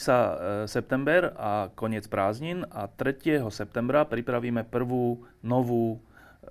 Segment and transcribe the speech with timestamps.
[0.00, 3.44] sa e, september a koniec prázdnin a 3.
[3.52, 6.00] septembra pripravíme prvú novú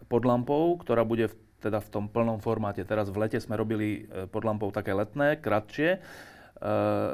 [0.06, 2.86] pod lampou, ktorá bude v, teda v tom plnom formáte.
[2.86, 6.00] Teraz v lete sme robili e, pod také letné, kratšie.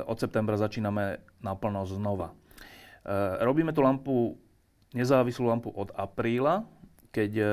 [0.10, 2.34] Od septembra začíname naplno znova.
[3.46, 4.42] Robíme tú lampu,
[4.90, 6.66] nezávislú lampu od apríla,
[7.14, 7.46] keď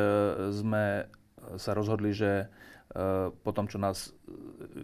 [0.57, 1.05] sme
[1.60, 2.49] sa rozhodli, že
[3.42, 4.12] po tom, čo nás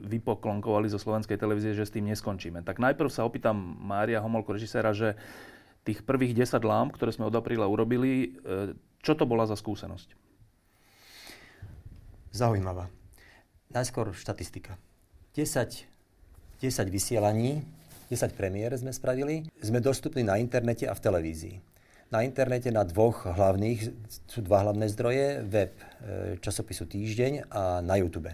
[0.08, 2.64] vypoklonkovali zo slovenskej televízie, že s tým neskončíme.
[2.64, 5.12] Tak najprv sa opýtam Mária Homolko, režiséra, že
[5.84, 8.72] tých prvých 10 lámp, ktoré sme od apríla urobili, e,
[9.04, 10.12] čo to bola za skúsenosť?
[12.32, 12.92] Zaujímavá.
[13.72, 14.76] Najskôr štatistika.
[15.36, 15.84] 10,
[16.60, 17.64] 10 vysielaní,
[18.08, 19.48] 10 premiér sme spravili.
[19.60, 21.56] Sme dostupní na internete a v televízii.
[22.08, 23.92] Na internete na dvoch hlavných,
[24.32, 25.84] sú dva hlavné zdroje, web e,
[26.40, 28.32] časopisu Týždeň a na YouTube.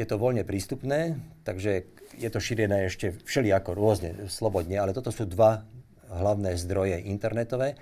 [0.00, 1.84] Je to voľne prístupné, takže
[2.16, 5.68] je to šírené ešte všelijako rôzne, slobodne, ale toto sú dva
[6.08, 7.76] hlavné zdroje internetové.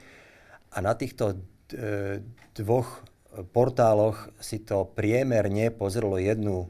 [0.75, 1.39] A na týchto
[1.71, 2.19] e,
[2.59, 3.07] dvoch
[3.55, 6.67] portáloch si to priemerne pozrelo jednu,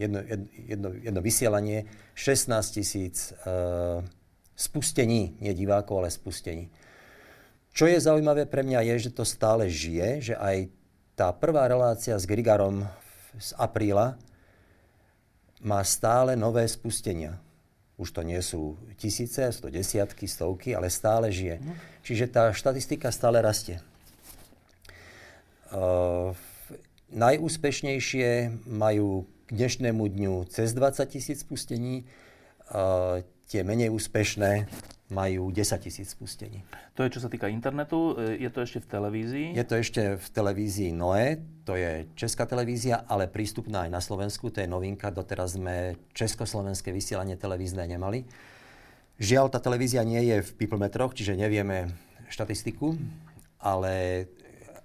[0.00, 0.24] jedno,
[0.56, 1.84] jedno, jedno vysielanie
[2.16, 2.48] 16
[2.80, 4.00] tisíc e,
[4.56, 6.72] spustení, nie divákov, ale spustení.
[7.78, 10.66] Čo je zaujímavé pre mňa je, že to stále žije, že aj
[11.14, 12.82] tá prvá relácia s Grigarom
[13.38, 14.18] z apríla
[15.62, 17.38] má stále nové spustenia.
[17.94, 21.62] Už to nie sú tisíce, sú to desiatky, stovky, ale stále žije.
[21.62, 21.74] Mm.
[22.02, 23.78] Čiže tá štatistika stále rastie.
[25.70, 26.34] Uh,
[27.14, 32.10] najúspešnejšie majú k dnešnému dňu cez 20 tisíc spustení.
[32.74, 34.66] Uh, tie menej úspešné
[35.08, 36.60] majú 10 tisíc spustení.
[36.92, 38.12] To je, čo sa týka internetu.
[38.16, 39.46] E, je to ešte v televízii?
[39.56, 44.52] Je to ešte v televízii NOE, to je česká televízia, ale prístupná aj na Slovensku.
[44.52, 45.08] To je novinka.
[45.08, 48.28] Doteraz sme československé vysielanie televízne nemali.
[49.18, 51.90] Žiaľ, tá televízia nie je v piplmetroch, čiže nevieme
[52.28, 52.94] štatistiku,
[53.58, 54.24] ale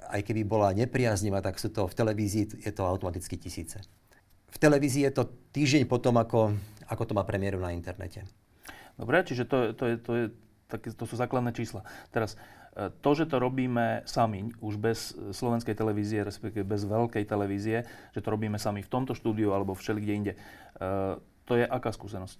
[0.09, 3.81] aj keby bola nepriaznivá, tak sú to v televízii je to automaticky tisíce.
[4.53, 6.53] V televízii je to týždeň potom, ako,
[6.85, 8.21] ako to má premiéru na internete.
[8.97, 10.25] Dobre, čiže to, to, je, to, je,
[10.69, 11.81] také, to sú základné čísla.
[12.13, 12.37] Teraz,
[12.77, 18.21] e, to, že to robíme sami, už bez slovenskej televízie, respektíve bez veľkej televízie, že
[18.21, 20.39] to robíme sami v tomto štúdiu alebo všeli kde inde, e,
[21.43, 22.39] to je aká skúsenosť?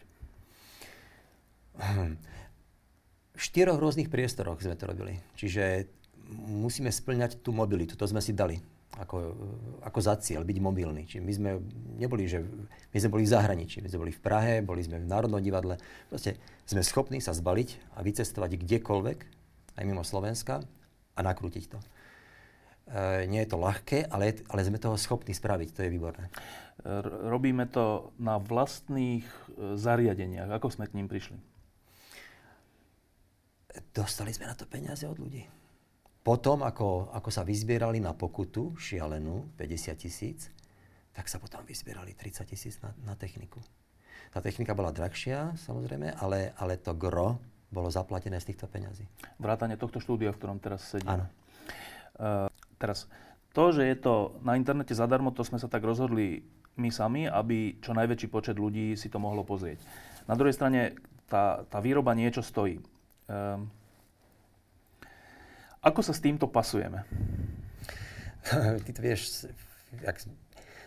[3.34, 5.18] V štyroch rôznych priestoroch sme to robili.
[5.34, 5.90] Čiže
[6.38, 8.62] musíme splňať tú mobilitu, to sme si dali
[8.94, 9.18] ako,
[9.82, 11.10] ako za cieľ, byť mobilný.
[11.10, 11.52] Čiže my sme
[11.98, 12.46] neboli, že
[12.94, 15.82] my sme boli v zahraničí, my sme boli v Prahe, boli sme v Národnom divadle.
[16.14, 16.38] Proste
[16.70, 19.20] sme schopní sa zbaliť a vycestovať kdekoľvek,
[19.74, 20.62] aj mimo Slovenska,
[21.14, 21.80] a nakrútiť to.
[21.82, 21.86] E,
[23.30, 26.30] nie je to ľahké, ale, ale sme toho schopní spraviť, to je výborné.
[27.30, 30.54] Robíme to na vlastných e, zariadeniach.
[30.58, 31.38] Ako sme k ním prišli?
[33.94, 35.63] Dostali sme na to peniaze od ľudí.
[36.24, 40.48] Potom, ako, ako sa vyzbierali na pokutu šialenú 50 tisíc,
[41.12, 43.60] tak sa potom vyzbierali 30 tisíc na, na techniku.
[44.32, 47.38] Tá technika bola drahšia, samozrejme, ale, ale to gro
[47.70, 49.04] bolo zaplatené z týchto peňazí.
[49.38, 51.12] Vrátanie tohto štúdia, v ktorom teraz sedíme.
[51.12, 51.26] Áno.
[52.18, 52.48] Uh,
[52.80, 53.06] teraz,
[53.52, 56.48] to, že je to na internete zadarmo, to sme sa tak rozhodli
[56.80, 59.78] my sami, aby čo najväčší počet ľudí si to mohlo pozrieť.
[60.26, 60.98] Na druhej strane,
[61.28, 62.82] tá, tá výroba niečo stojí.
[63.30, 63.70] Um,
[65.84, 67.04] ako sa s týmto pasujeme?
[68.84, 69.52] Ty to vieš,
[70.00, 70.18] jak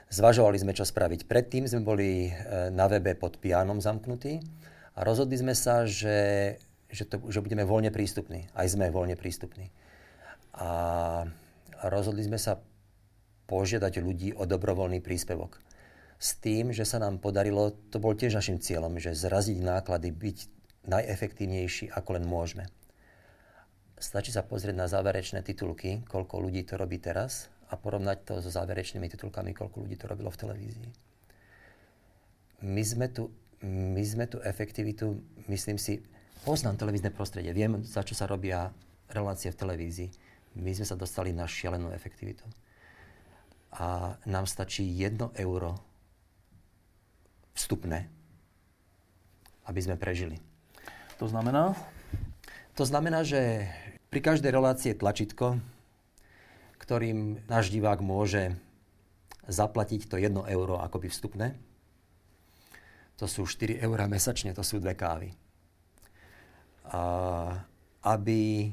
[0.08, 1.28] zvažovali sme, čo spraviť.
[1.28, 2.30] Predtým sme boli e,
[2.72, 4.40] na webe pod pianom zamknutí
[4.96, 6.56] a rozhodli sme sa, že,
[6.88, 8.48] že, to, že budeme voľne prístupní.
[8.56, 9.68] Aj sme voľne prístupní.
[10.56, 11.28] A
[11.84, 12.56] rozhodli sme sa
[13.46, 15.60] požiadať ľudí o dobrovoľný príspevok.
[16.16, 20.38] S tým, že sa nám podarilo, to bol tiež našim cieľom, že zraziť náklady, byť
[20.88, 22.64] najefektívnejší, ako len môžeme.
[23.96, 28.52] Stačí sa pozrieť na záverečné titulky, koľko ľudí to robí teraz a porovnať to so
[28.52, 30.90] záverečnými titulkami, koľko ľudí to robilo v televízii.
[32.68, 33.32] My sme tu,
[33.64, 35.16] my sme tu efektivitu,
[35.48, 36.04] myslím si,
[36.44, 38.68] poznám televízne prostredie, viem, za čo sa robia
[39.08, 40.10] relácie v televízii.
[40.60, 42.44] My sme sa dostali na šialenú efektivitu.
[43.76, 45.76] A nám stačí 1 euro
[47.56, 48.08] vstupné,
[49.68, 50.40] aby sme prežili.
[51.16, 51.72] To znamená?
[52.76, 53.64] To znamená, že
[54.16, 55.60] pri každej relácii je tlačítko,
[56.80, 58.56] ktorým náš divák môže
[59.44, 61.52] zaplatiť to 1 euro akoby vstupné.
[63.20, 65.36] To sú 4 eurá mesačne, to sú dve kávy.
[66.88, 67.60] A
[68.08, 68.72] aby,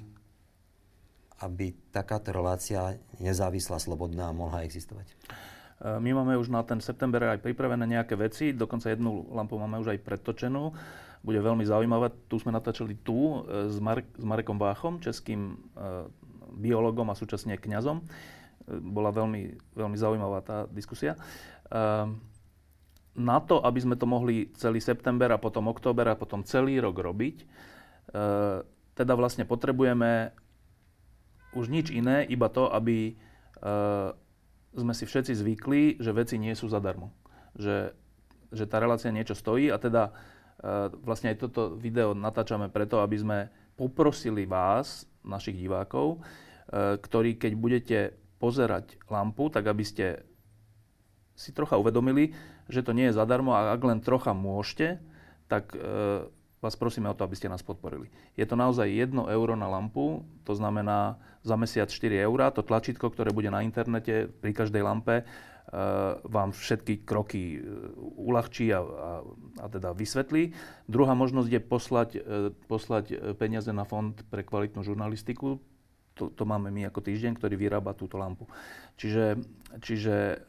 [1.43, 5.11] aby takáto relácia nezávislá, slobodná mohla existovať.
[5.11, 5.15] E,
[5.99, 9.91] my máme už na ten september aj pripravené nejaké veci, dokonca jednu lampu máme už
[9.91, 10.71] aj predtočenú.
[11.23, 12.11] Bude veľmi zaujímavá.
[12.27, 15.57] Tu sme natáčali tu e, s, Marek, s Marekom Váchom, českým e,
[16.59, 18.03] biologom a súčasne kňazom.
[18.03, 18.05] E,
[18.83, 21.15] bola veľmi, veľmi zaujímavá tá diskusia.
[23.13, 27.01] Na to, aby sme to mohli celý september a potom október a potom celý rok
[27.01, 27.49] robiť,
[28.93, 30.33] teda vlastne potrebujeme
[31.57, 33.17] už nič iné, iba to, aby
[34.73, 37.09] sme si všetci zvykli, že veci nie sú zadarmo.
[37.57, 37.97] Že,
[38.53, 40.13] že tá relácia niečo stojí a teda
[41.03, 43.37] vlastne aj toto video natáčame preto, aby sme
[43.75, 46.23] poprosili vás, našich divákov,
[46.73, 47.99] ktorí keď budete
[48.39, 50.23] pozerať lampu, tak aby ste
[51.35, 52.35] si trocha uvedomili,
[52.71, 54.99] že to nie je zadarmo a ak len trocha môžete,
[55.51, 55.75] tak
[56.63, 58.07] vás prosíme o to, aby ste nás podporili.
[58.39, 62.55] Je to naozaj 1 euro na lampu, to znamená za mesiac 4 eurá.
[62.55, 65.27] To tlačítko, ktoré bude na internete pri každej lampe,
[66.23, 67.61] vám všetky kroky eh,
[67.97, 69.09] uľahčí a, a,
[69.57, 70.53] a teda vysvetlí.
[70.85, 72.21] Druhá možnosť je poslať, eh,
[72.69, 75.57] poslať peniaze na fond pre kvalitnú žurnalistiku.
[76.13, 78.45] To, to máme my ako týždeň, ktorý vyrába túto lampu.
[79.01, 79.41] Čiže,
[79.81, 80.45] čiže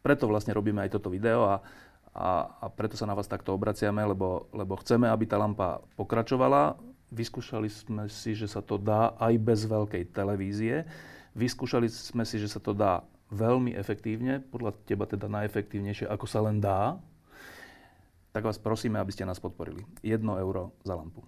[0.00, 1.60] preto vlastne robíme aj toto video a,
[2.16, 6.80] a, a preto sa na vás takto obraciame, lebo, lebo chceme, aby tá lampa pokračovala.
[7.12, 10.88] Vyskúšali sme si, že sa to dá aj bez veľkej televízie.
[11.36, 16.42] Vyskúšali sme si, že sa to dá veľmi efektívne, podľa teba teda najefektívnejšie, ako sa
[16.42, 16.98] len dá,
[18.30, 19.82] tak vás prosíme, aby ste nás podporili.
[20.02, 21.22] 1 euro za lampu.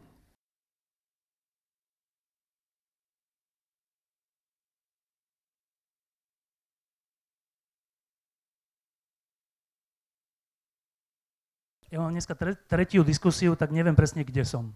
[11.92, 12.32] Ja mám dneska
[12.66, 14.72] tretiu diskusiu, tak neviem presne, kde som.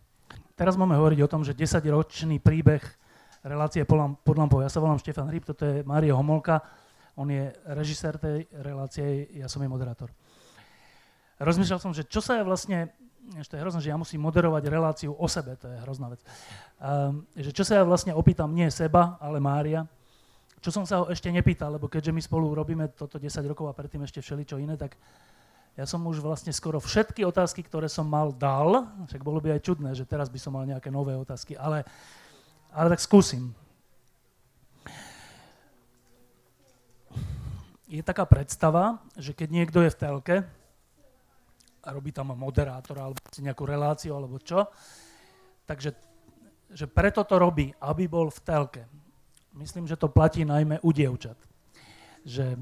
[0.52, 2.84] Teraz máme hovoriť o tom, že 10-ročný príbeh
[3.40, 4.60] relácie pod lampou.
[4.60, 6.60] Ja sa volám Štefan Ryb, toto je Mário Homolka
[7.16, 10.12] on je režisér tej relácie, ja som jej moderátor.
[11.40, 12.92] Rozmýšľal som, že čo sa je vlastne,
[13.36, 16.20] ešte je hrozné, že ja musím moderovať reláciu o sebe, to je hrozná vec.
[16.80, 19.88] Um, že čo sa ja vlastne opýtam, nie seba, ale Mária,
[20.60, 23.76] čo som sa ho ešte nepýtal, lebo keďže my spolu robíme toto 10 rokov a
[23.76, 24.96] predtým ešte všeličo iné, tak
[25.76, 28.88] ja som už vlastne skoro všetky otázky, ktoré som mal, dal.
[29.12, 31.84] Však bolo by aj čudné, že teraz by som mal nejaké nové otázky, ale,
[32.72, 33.52] ale tak skúsim.
[37.86, 40.36] Je taká predstava, že keď niekto je v telke
[41.86, 44.66] a robí tam moderátora alebo nejakú reláciu alebo čo,
[45.70, 45.94] takže
[46.66, 48.82] že preto to robí, aby bol v telke.
[49.54, 51.38] Myslím, že to platí najmä u dievčat.
[52.26, 52.58] Že,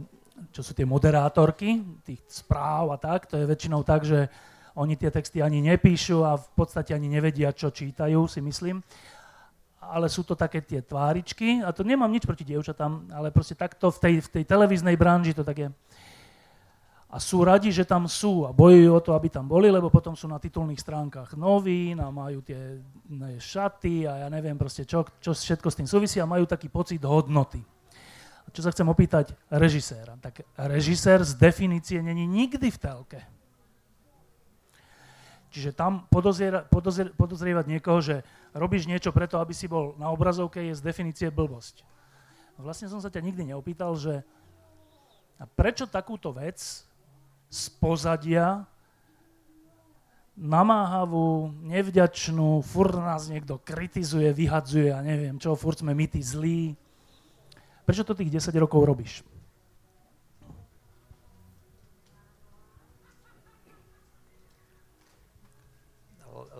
[0.53, 4.29] čo sú tie moderátorky tých správ a tak, to je väčšinou tak, že
[4.77, 8.85] oni tie texty ani nepíšu a v podstate ani nevedia, čo čítajú, si myslím
[9.91, 13.91] ale sú to také tie tváričky, a to nemám nič proti dievčatám, ale proste takto
[13.91, 15.69] v tej, v tej televíznej branži to tak je.
[17.15, 20.19] A sú radi, že tam sú a bojujú o to, aby tam boli, lebo potom
[20.19, 25.07] sú na titulných stránkach novín a majú tie ne, šaty a ja neviem proste, čo,
[25.23, 27.63] čo všetko s tým súvisí a majú taký pocit hodnoty.
[28.45, 30.19] A čo sa chcem opýtať režiséra?
[30.19, 33.21] Tak režisér z definície není nikdy v telke.
[35.55, 40.58] Čiže tam podozrieva, podozrie, podozrievať niekoho, že robíš niečo preto, aby si bol na obrazovke,
[40.58, 41.87] je z definície blbosť.
[42.58, 44.27] Vlastne som sa ťa nikdy neopýtal, že
[45.55, 46.58] prečo takúto vec
[47.46, 48.67] z pozadia
[50.34, 56.75] namáhavú, nevďačnú, furt nás niekto kritizuje, vyhadzuje a neviem čo, furt sme my tí zlí.
[57.87, 59.23] Prečo to tých 10 rokov robíš?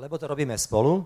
[0.05, 1.01] Lebo to robíme spolu.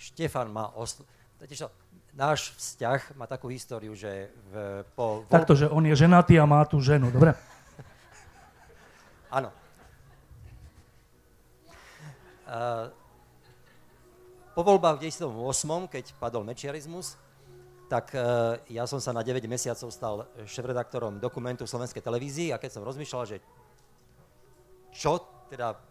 [0.00, 1.04] Štefan má osl...
[1.36, 1.68] Totiž
[2.16, 5.28] náš vzťah má takú históriu, že v, po...
[5.28, 7.36] Takto, že on je ženatý a má tú ženu, dobre?
[9.36, 9.52] Áno.
[12.48, 12.88] Uh,
[14.56, 17.20] po voľbách v 2008, keď padol mečiarizmus,
[17.92, 22.80] tak uh, ja som sa na 9 mesiacov stal šéf-redaktorom dokumentu Slovenskej televízii a keď
[22.80, 23.36] som rozmýšľal, že
[24.90, 25.20] čo
[25.52, 25.87] teda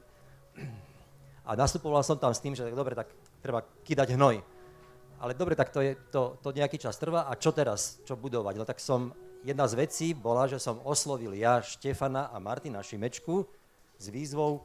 [1.47, 3.07] a nastupoval som tam s tým, že tak dobre, tak
[3.39, 4.43] treba kydať hnoj.
[5.17, 8.53] Ale dobre, tak to, je, to, to nejaký čas trvá a čo teraz, čo budovať?
[8.59, 13.47] No tak som, jedna z vecí bola, že som oslovil ja Štefana a Martina Šimečku
[13.97, 14.61] s výzvou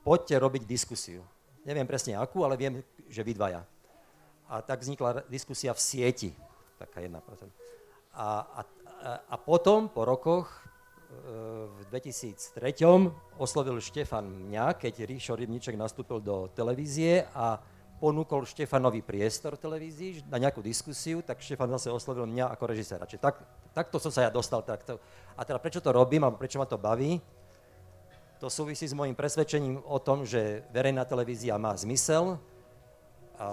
[0.00, 1.20] poďte robiť diskusiu.
[1.68, 3.62] Neviem presne akú, ale viem, že vy dvaja.
[4.48, 6.30] A tak vznikla diskusia v sieti,
[6.80, 7.20] taká jedna
[8.12, 8.60] A, a,
[9.28, 10.48] a potom, po rokoch,
[11.68, 12.56] v 2003
[13.38, 17.60] oslovil Štefan mňa, keď Ríšo Rybniček nastúpil do televízie a
[18.02, 23.06] ponúkol Štefanovi priestor v televízii na nejakú diskusiu, tak Štefan zase oslovil mňa ako režiséra.
[23.06, 23.38] Čiže tak,
[23.70, 24.98] takto som sa ja dostal takto.
[25.38, 27.22] A teda prečo to robím, alebo prečo ma to baví?
[28.42, 32.42] To súvisí s môjim presvedčením o tom, že verejná televízia má zmysel.
[33.38, 33.46] A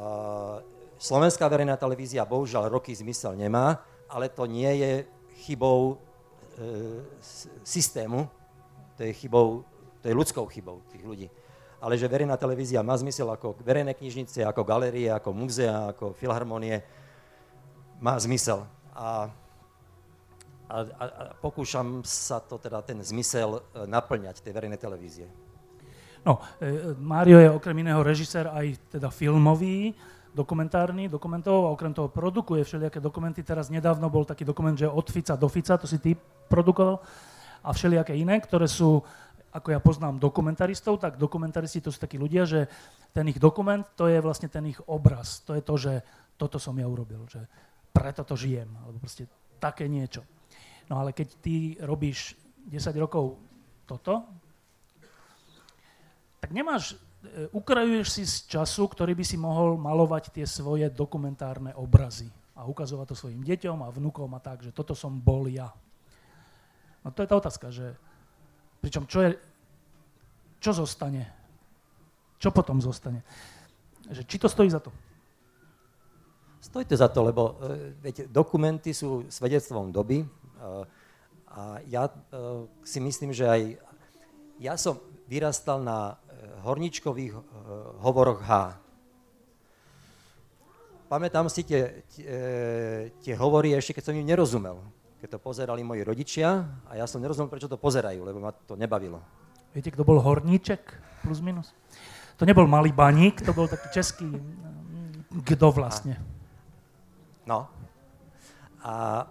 [0.98, 4.92] Slovenská verejná televízia bohužiaľ roky zmysel nemá, ale to nie je
[5.46, 6.02] chybou
[7.64, 8.28] systému,
[9.00, 9.64] to je chybou,
[10.04, 11.28] to je ľudskou chybou tých ľudí.
[11.80, 16.84] Ale že verejná televízia má zmysel ako verejné knižnice, ako galerie, ako múzea, ako filharmonie,
[18.04, 18.68] má zmysel.
[18.92, 19.32] A,
[20.68, 25.28] a, a, a pokúšam sa to teda ten zmysel e, naplňať tej verejnej televízie.
[26.28, 29.96] No, e, Mário je okrem iného režisér aj teda filmový,
[30.40, 33.44] dokumentárny, dokumentov a okrem toho produkuje všelijaké dokumenty.
[33.44, 36.16] Teraz nedávno bol taký dokument, že od Fica do Fica, to si ty
[36.48, 37.04] produkoval
[37.60, 39.04] a všelijaké iné, ktoré sú,
[39.52, 42.72] ako ja poznám dokumentaristov, tak dokumentaristi to sú takí ľudia, že
[43.12, 45.44] ten ich dokument, to je vlastne ten ich obraz.
[45.44, 45.94] To je to, že
[46.40, 47.44] toto som ja urobil, že
[47.92, 49.28] preto to žijem, alebo proste
[49.60, 50.24] také niečo.
[50.88, 52.40] No ale keď ty robíš
[52.72, 53.36] 10 rokov
[53.84, 54.24] toto,
[56.40, 56.96] tak nemáš,
[57.52, 63.12] ukrajuješ si z času, ktorý by si mohol malovať tie svoje dokumentárne obrazy a ukazovať
[63.12, 65.72] to svojim deťom a vnukom a tak, že toto som bol ja.
[67.04, 67.96] No to je tá otázka, že
[68.80, 69.30] pričom čo je,
[70.60, 71.28] čo zostane?
[72.40, 73.24] Čo potom zostane?
[74.08, 74.92] Že či to stojí za to?
[76.60, 77.56] Stojí to za to, lebo
[78.04, 80.84] viete, dokumenty sú svedectvom doby uh,
[81.48, 83.62] a ja uh, si myslím, že aj
[84.60, 85.00] ja som
[85.32, 86.20] vyrastal na
[86.64, 87.44] horničkových uh,
[88.04, 88.78] hovoroch H.
[91.10, 92.32] Pamätám si tie, tie,
[93.20, 94.78] tie hovory ešte, keď som im nerozumel
[95.20, 98.80] keď to pozerali moji rodičia a ja som nerozumel, prečo to pozerajú, lebo ma to
[98.80, 99.20] nebavilo.
[99.76, 100.80] Viete, kto bol horníček
[101.22, 101.76] plus minus?
[102.40, 106.16] To nebol malý baník, to bol taký český, mm, kto vlastne?
[107.44, 107.68] No.
[108.80, 109.28] A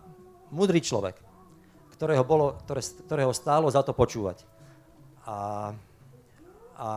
[0.53, 1.17] mudrý človek,
[1.97, 4.45] ktorého, bolo, ktoré, ktorého stálo za to počúvať.
[5.25, 5.73] A,
[6.79, 6.91] a,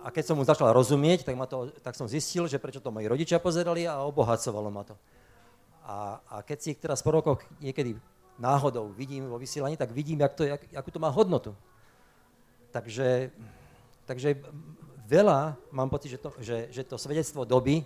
[0.00, 3.04] a keď som mu začal rozumieť, tak, to, tak som zistil, že prečo to moji
[3.04, 4.96] rodičia pozerali a obohacovalo ma to.
[5.84, 8.00] A, a keď si ich teraz po rokoch niekedy
[8.40, 11.52] náhodou vidím vo vysielaní, tak vidím, jak to, jak, akú to má hodnotu.
[12.72, 13.28] Takže,
[14.08, 14.40] takže
[15.04, 17.84] veľa mám pocit, že to, že, že to svedectvo doby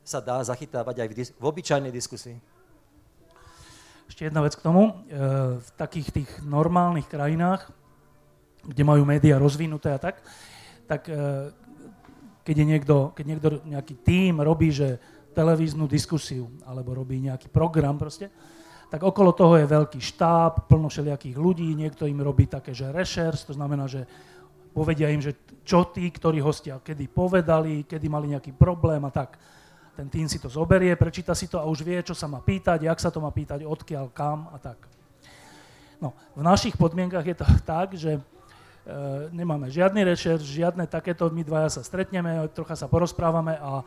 [0.00, 2.40] sa dá zachytávať aj v, dis- v obyčajnej diskusii.
[4.08, 4.88] Ešte jedna vec k tomu.
[4.88, 4.92] E,
[5.60, 7.68] v takých tých normálnych krajinách,
[8.64, 10.24] kde majú médiá rozvinuté a tak,
[10.90, 11.14] tak e,
[12.42, 14.98] keď, je niekto, keď niekto, nejaký tím robí, že
[15.30, 18.26] televíznu diskusiu, alebo robí nejaký program proste,
[18.90, 23.46] tak okolo toho je veľký štáb, plno všelijakých ľudí, niekto im robí také, že rešers,
[23.46, 24.02] to znamená, že
[24.74, 29.38] povedia im, že čo tí, ktorí hostia kedy povedali, kedy mali nejaký problém a tak.
[29.94, 32.82] Ten tým si to zoberie, prečíta si to a už vie, čo sa má pýtať,
[32.82, 34.90] jak sa to má pýtať, odkiaľ, kam a tak.
[36.02, 37.46] No, v našich podmienkach je to
[37.78, 38.18] tak, že
[39.30, 43.84] nemáme žiadny rešer, žiadne takéto, my dvaja sa stretneme, trocha sa porozprávame a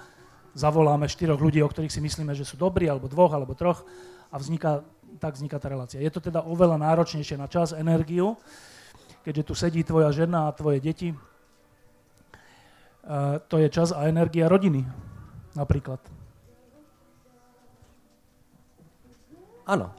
[0.54, 3.82] zavoláme štyroch ľudí, o ktorých si myslíme, že sú dobrí, alebo dvoch, alebo troch
[4.30, 4.86] a vzniká,
[5.18, 6.02] tak vzniká tá relácia.
[6.02, 8.38] Je to teda oveľa náročnejšie na čas, energiu,
[9.26, 11.14] keďže tu sedí tvoja žena a tvoje deti.
[13.04, 14.88] Uh, to je čas a energia rodiny,
[15.58, 16.00] napríklad.
[19.68, 19.92] Áno.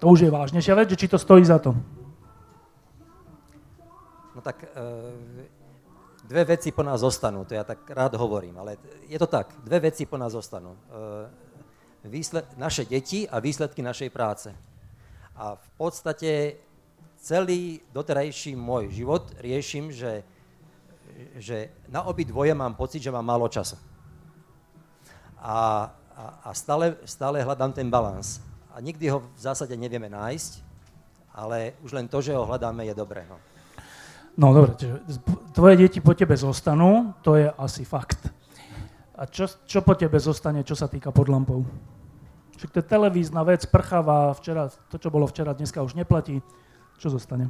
[0.00, 1.76] To už je vážnejšia vec, že či to stojí za to.
[4.40, 4.72] No tak uh,
[6.24, 9.92] dve veci po nás zostanú, to ja tak rád hovorím, ale je to tak, dve
[9.92, 10.80] veci po nás zostanú.
[10.88, 11.28] Uh,
[12.08, 14.48] výsled, naše deti a výsledky našej práce.
[15.36, 16.56] A v podstate
[17.20, 20.24] celý doterajší môj život riešim, že,
[21.36, 23.76] že na obi dvoje mám pocit, že mám málo času.
[25.36, 25.84] A,
[26.16, 28.40] a, a stále, stále hľadám ten balans.
[28.72, 30.64] A nikdy ho v zásade nevieme nájsť,
[31.36, 33.28] ale už len to, že ho hľadáme, je dobré.
[33.28, 33.36] No,
[34.36, 34.76] no dobre,
[35.54, 38.30] tvoje deti po tebe zostanú, to je asi fakt.
[39.20, 41.66] A čo, čo po tebe zostane, čo sa týka podlampov?
[42.56, 46.44] Však to je televízna vec, prchavá, včera, to, čo bolo včera, dneska už neplatí.
[47.00, 47.48] Čo zostane?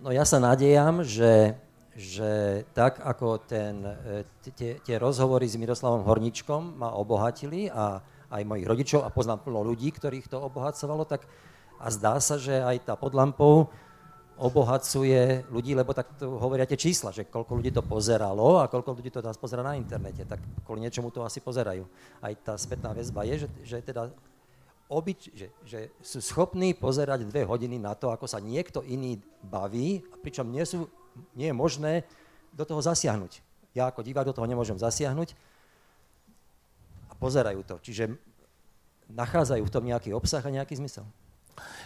[0.00, 1.60] No ja sa nadejam, že,
[1.92, 4.24] že tak ako ten, e,
[4.56, 8.00] tie, tie rozhovory s Miroslavom Horničkom ma obohatili a
[8.32, 11.28] aj mojich rodičov a poznám plno ľudí, ktorých to obohacovalo, tak
[11.80, 13.72] a zdá sa, že aj tá pod lampou
[14.40, 18.96] obohacuje ľudí, lebo tak to hovoria tie čísla, že koľko ľudí to pozeralo a koľko
[18.96, 21.84] ľudí to teraz pozera na internete, tak kvôli niečomu to asi pozerajú.
[22.24, 24.08] Aj tá spätná väzba je, že, že teda
[24.88, 30.00] obyč, že, že sú schopní pozerať dve hodiny na to, ako sa niekto iný baví,
[30.24, 30.88] pričom nie, sú,
[31.36, 31.92] nie je možné
[32.56, 33.44] do toho zasiahnuť.
[33.76, 35.36] Ja ako divák do toho nemôžem zasiahnuť
[37.06, 37.76] a pozerajú to.
[37.84, 38.16] Čiže
[39.12, 41.04] nachádzajú v tom nejaký obsah a nejaký zmysel.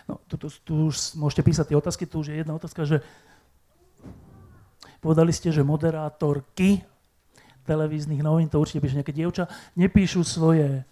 [0.04, 3.00] No, tu, tu, tu už môžete písať tie otázky, tu už je jedna otázka, že
[5.00, 6.85] povedali ste, že moderátorky
[7.64, 10.85] televíznych novín, to určite píše nejaké dievča, nepíšu svoje,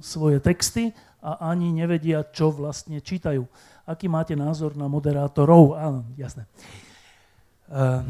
[0.00, 3.44] svoje texty a ani nevedia, čo vlastne čítajú.
[3.84, 5.76] Aký máte názor na moderátorov?
[5.76, 6.48] Áno, jasné.
[7.68, 8.04] Uh,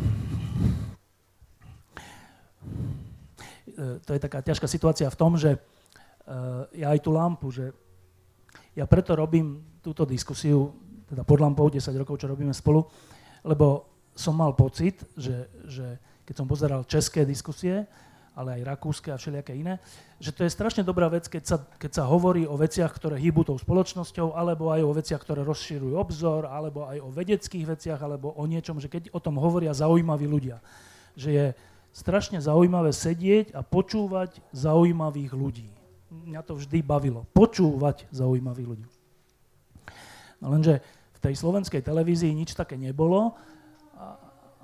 [4.07, 7.75] to je taká ťažká situácia v tom, že uh, ja aj tú lampu, že
[8.75, 10.75] ja preto robím túto diskusiu,
[11.07, 12.83] teda pod lampou 10 rokov, čo robíme spolu,
[13.47, 17.87] lebo som mal pocit, že, že keď som pozeral české diskusie,
[18.35, 19.79] ale aj rakúske a všelijaké iné,
[20.19, 23.47] že to je strašne dobrá vec, keď sa, keď sa hovorí o veciach, ktoré hýbu
[23.47, 28.35] tou spoločnosťou, alebo aj o veciach, ktoré rozširujú obzor, alebo aj o vedeckých veciach, alebo
[28.35, 30.59] o niečom, že keď o tom hovoria zaujímaví ľudia.
[31.15, 31.47] Že je
[31.95, 35.84] strašne zaujímavé sedieť a počúvať zaujímavých ľudí
[36.31, 37.27] mňa to vždy bavilo.
[37.35, 38.87] Počúvať zaujímavých ľudí.
[40.39, 40.85] No lenže
[41.17, 43.35] v tej slovenskej televízii nič také nebolo
[43.97, 44.07] a,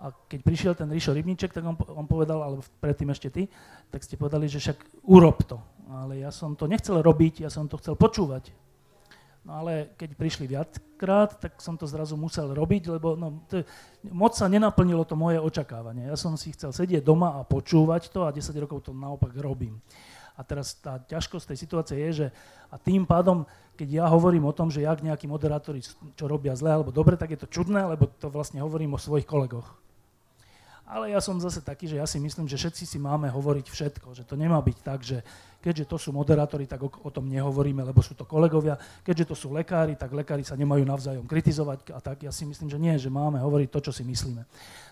[0.00, 3.42] a keď prišiel ten Ríšo Rybníček, tak on, on povedal, alebo predtým ešte ty,
[3.88, 5.58] tak ste povedali, že však urob to.
[5.90, 8.54] Ale ja som to nechcel robiť, ja som to chcel počúvať.
[9.40, 13.64] No ale keď prišli viackrát, tak som to zrazu musel robiť, lebo no, to,
[14.12, 16.12] moc sa nenaplnilo to moje očakávanie.
[16.12, 19.80] Ja som si chcel sedieť doma a počúvať to a 10 rokov to naopak robím.
[20.40, 22.26] A teraz tá ťažkosť tej situácie je, že
[22.72, 23.44] a tým pádom,
[23.76, 25.84] keď ja hovorím o tom, že jak nejakí moderátori
[26.16, 29.28] čo robia zle alebo dobre, tak je to čudné, lebo to vlastne hovorím o svojich
[29.28, 29.68] kolegoch.
[30.90, 34.10] Ale ja som zase taký, že ja si myslím, že všetci si máme hovoriť všetko,
[34.16, 35.22] že to nemá byť tak, že
[35.62, 38.74] keďže to sú moderátori, tak o, o tom nehovoríme, lebo sú to kolegovia,
[39.06, 42.66] keďže to sú lekári, tak lekári sa nemajú navzájom kritizovať a tak ja si myslím,
[42.66, 44.42] že nie, že máme hovoriť to, čo si myslíme.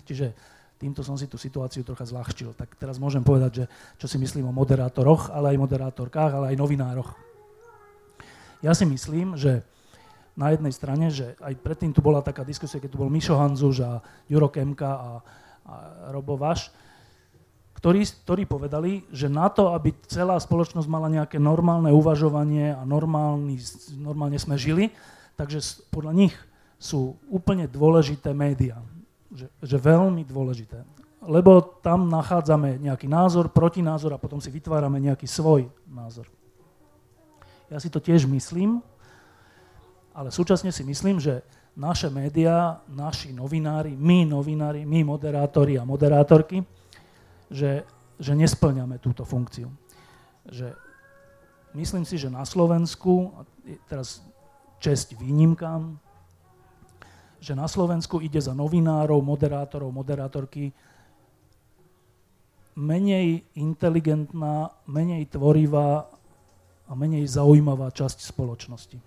[0.07, 0.39] Čiže
[0.79, 2.55] týmto som si tú situáciu trocha zľahčil.
[2.55, 3.65] Tak teraz môžem povedať, že
[3.99, 7.11] čo si myslím o moderátoroch, ale aj moderátorkách, ale aj novinároch.
[8.63, 9.67] Ja si myslím, že
[10.39, 13.83] na jednej strane, že aj predtým tu bola taká diskusia, keď tu bol Mišo Hanzuš
[13.83, 13.99] a
[14.31, 15.11] Juro Kemka a,
[15.67, 15.75] a
[16.15, 16.71] Robo Vaš,
[17.75, 23.59] ktorí, ktorí povedali, že na to, aby celá spoločnosť mala nejaké normálne uvažovanie a normálny,
[23.99, 24.91] normálne sme žili,
[25.39, 26.35] takže podľa nich
[26.79, 28.79] sú úplne dôležité médiá
[29.33, 30.85] že, že veľmi dôležité.
[31.25, 36.31] Lebo tam nachádzame nejaký názor, protinázor a potom si vytvárame nejaký svoj názor.
[37.69, 38.81] Ja si to tiež myslím,
[40.17, 41.45] ale súčasne si myslím, že
[41.79, 46.65] naše médiá, naši novinári, my novinári, my moderátori a moderátorky,
[47.47, 47.87] že,
[48.19, 49.71] že nesplňame túto funkciu.
[50.49, 50.75] Že
[51.79, 53.31] myslím si, že na Slovensku,
[53.87, 54.25] teraz
[54.83, 55.99] česť výnimkám,
[57.39, 60.75] že na Slovensku ide za novinárov, moderátorov, moderátorky
[62.79, 66.07] menej inteligentná, menej tvorivá
[66.87, 68.99] a menej zaujímavá časť spoločnosti.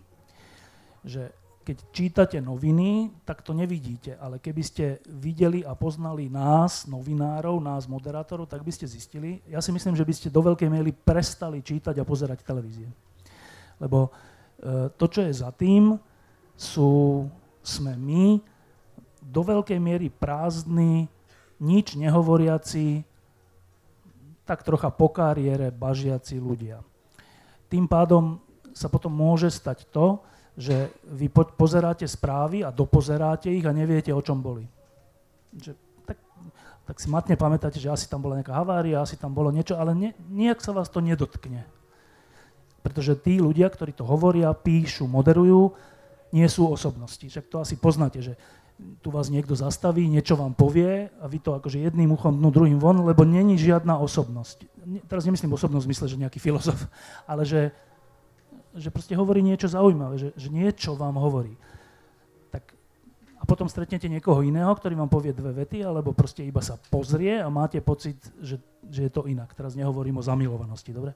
[1.08, 7.62] Že keď čítate noviny, tak to nevidíte, ale keby ste videli a poznali nás, novinárov,
[7.62, 10.92] nás, moderátorov, tak by ste zistili, ja si myslím, že by ste do veľkej miery
[10.92, 12.90] prestali čítať a pozerať televízie.
[13.78, 15.96] Lebo e, to, čo je za tým,
[16.58, 17.24] sú
[17.62, 18.42] sme my
[19.22, 21.06] do veľkej miery prázdni,
[21.62, 23.06] nič nehovoriaci,
[24.44, 26.82] tak trocha po kariére bažiaci ľudia.
[27.70, 28.42] Tým pádom
[28.74, 30.20] sa potom môže stať to,
[30.58, 34.68] že vy pozeráte správy a dopozeráte ich a neviete, o čom boli.
[35.56, 36.18] Že, tak,
[36.84, 39.96] tak si matne pamätáte, že asi tam bola nejaká havária, asi tam bolo niečo, ale
[39.96, 41.64] ne, nejak sa vás to nedotkne.
[42.82, 45.72] Pretože tí ľudia, ktorí to hovoria, píšu, moderujú,
[46.32, 47.24] nie sú osobnosti.
[47.28, 48.40] Však to asi poznáte, že
[49.02, 52.80] tu vás niekto zastaví, niečo vám povie a vy to akože jedným uchom dnu, druhým
[52.82, 54.66] von, lebo není žiadna osobnosť.
[55.06, 56.80] Teraz nemyslím osobnosť v zmysle, že nejaký filozof,
[57.32, 57.70] ale že,
[58.74, 61.54] že proste hovorí niečo zaujímavé, že, že niečo vám hovorí.
[62.50, 62.74] Tak,
[63.38, 67.38] a potom stretnete niekoho iného, ktorý vám povie dve vety, alebo proste iba sa pozrie
[67.38, 68.58] a máte pocit, že,
[68.90, 69.54] že je to inak.
[69.54, 71.14] Teraz nehovorím o zamilovanosti, dobre?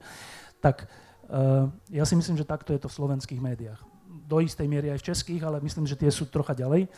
[0.62, 3.95] Tak uh, ja si myslím, že takto je to v slovenských médiách
[4.26, 6.90] do istej miery aj v českých, ale myslím, že tie sú trocha ďalej,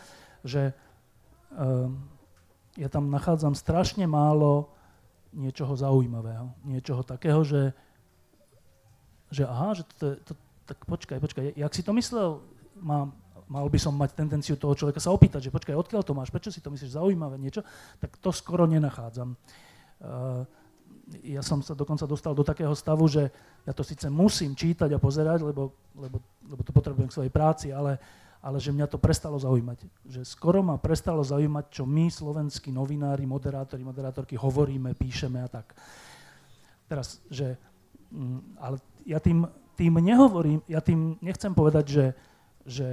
[0.43, 1.93] že uh,
[2.81, 4.73] ja tam nachádzam strašne málo
[5.37, 7.77] niečoho zaujímavého, niečoho takého, že,
[9.29, 10.33] že aha, že to, to,
[10.65, 12.41] tak počkaj, počkaj, jak si to myslel?
[12.81, 13.13] Mám,
[13.45, 16.49] mal by som mať tendenciu toho človeka sa opýtať, že počkaj, odkiaľ to máš, prečo
[16.49, 17.61] si to myslíš zaujímavé, niečo,
[18.01, 19.37] tak to skoro nenachádzam.
[19.99, 20.49] Uh,
[21.25, 23.33] ja som sa dokonca dostal do takého stavu, že
[23.65, 27.67] ja to síce musím čítať a pozerať, lebo, lebo, lebo to potrebujem k svojej práci,
[27.73, 27.97] ale,
[28.45, 29.89] ale že mňa to prestalo zaujímať.
[30.05, 35.73] Že skoro ma prestalo zaujímať, čo my, slovenskí novinári, moderátori, moderátorky, hovoríme, píšeme a tak.
[36.89, 37.57] Teraz, že,
[38.13, 38.77] mm, ale
[39.09, 39.49] ja tým,
[39.81, 42.07] tým nehovorím, ja tým nechcem povedať, že,
[42.69, 42.89] že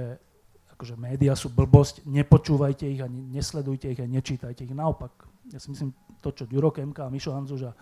[0.76, 4.76] akože médiá sú blbosť, nepočúvajte ich a nesledujte ich a nečítajte ich.
[4.76, 5.12] Naopak,
[5.48, 7.72] ja si myslím, to, čo Ďuro Kemka a Mišo Hanzuš a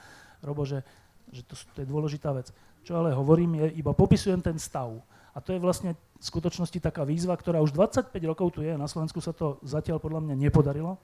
[0.44, 0.84] Robo, že,
[1.32, 2.52] že to, to je dôležitá vec.
[2.84, 4.92] Čo ale hovorím, je, iba popisujem ten stav.
[5.34, 8.86] A to je vlastne v skutočnosti taká výzva, ktorá už 25 rokov tu je, na
[8.86, 10.94] Slovensku sa to zatiaľ podľa mňa nepodarilo,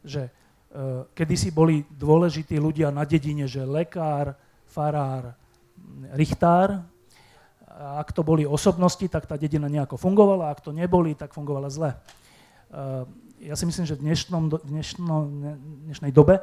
[0.00, 4.32] že uh, kedysi boli dôležití ľudia na dedine, že lekár,
[4.64, 5.36] farár,
[6.16, 6.80] richtár,
[7.72, 11.72] a ak to boli osobnosti, tak tá dedina nejako fungovala, ak to neboli, tak fungovala
[11.72, 11.96] zle.
[12.72, 13.04] Uh,
[13.42, 15.14] ja si myslím, že v dnešnom, dnešno,
[15.88, 16.40] dnešnej dobe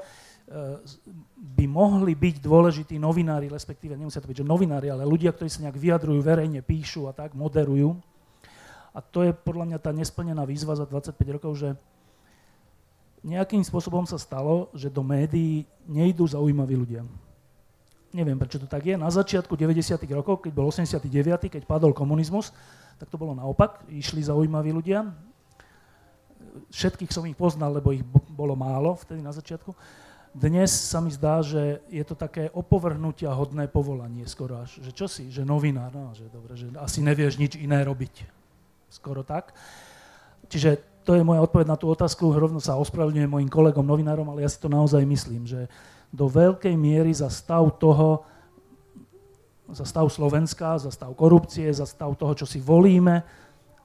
[1.38, 5.62] by mohli byť dôležití novinári, respektíve nemusia to byť, že novinári, ale ľudia, ktorí sa
[5.70, 7.94] nejak vyjadrujú verejne, píšu a tak, moderujú.
[8.90, 11.78] A to je podľa mňa tá nesplnená výzva za 25 rokov, že
[13.22, 17.06] nejakým spôsobom sa stalo, že do médií nejdú zaujímaví ľudia.
[18.10, 18.98] Neviem, prečo to tak je.
[18.98, 20.02] Na začiatku 90.
[20.18, 22.50] rokov, keď bol 89., keď padol komunizmus,
[22.98, 23.86] tak to bolo naopak.
[23.86, 25.06] Išli zaujímaví ľudia.
[26.74, 28.02] Všetkých som ich poznal, lebo ich
[28.34, 29.78] bolo málo vtedy na začiatku.
[30.30, 34.78] Dnes sa mi zdá, že je to také opovrhnutia hodné povolanie skoro až.
[34.86, 35.26] Že čo si?
[35.34, 35.90] Že novinár?
[35.90, 38.30] No, že dobre, že asi nevieš nič iné robiť.
[38.94, 39.58] Skoro tak.
[40.46, 42.30] Čiže to je moja odpoveď na tú otázku.
[42.30, 45.66] Rovno sa ospravedlňujem mojim kolegom novinárom, ale ja si to naozaj myslím, že
[46.14, 48.22] do veľkej miery za stav toho,
[49.74, 53.26] za stav Slovenska, za stav korupcie, za stav toho, čo si volíme,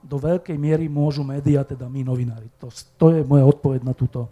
[0.04, 2.52] do veľkej miery môžu médiá, teda my novinári.
[2.61, 2.68] To,
[3.00, 4.28] to je moja odpoveď na túto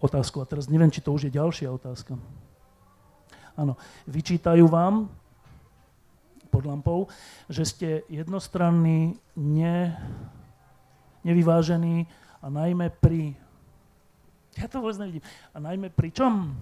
[0.00, 0.42] otázku.
[0.42, 2.16] A teraz neviem, či to už je ďalšia otázka.
[3.56, 5.08] Áno, vyčítajú vám
[6.52, 7.08] pod lampou,
[7.48, 9.96] že ste jednostranní, ne,
[11.24, 12.08] nevyvážení
[12.40, 13.36] a najmä pri...
[14.56, 15.24] Ja to vôbec nevidím.
[15.52, 16.56] A najmä pri čom?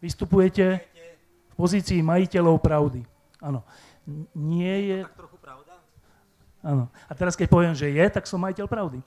[0.00, 0.80] vystupujete
[1.52, 3.04] v pozícii majiteľov pravdy.
[3.44, 3.60] Áno.
[4.32, 4.98] Nie je...
[5.04, 5.36] Tak trochu?
[6.60, 6.92] Áno.
[7.08, 8.98] A teraz, keď poviem, že je, tak som majiteľ pravdy.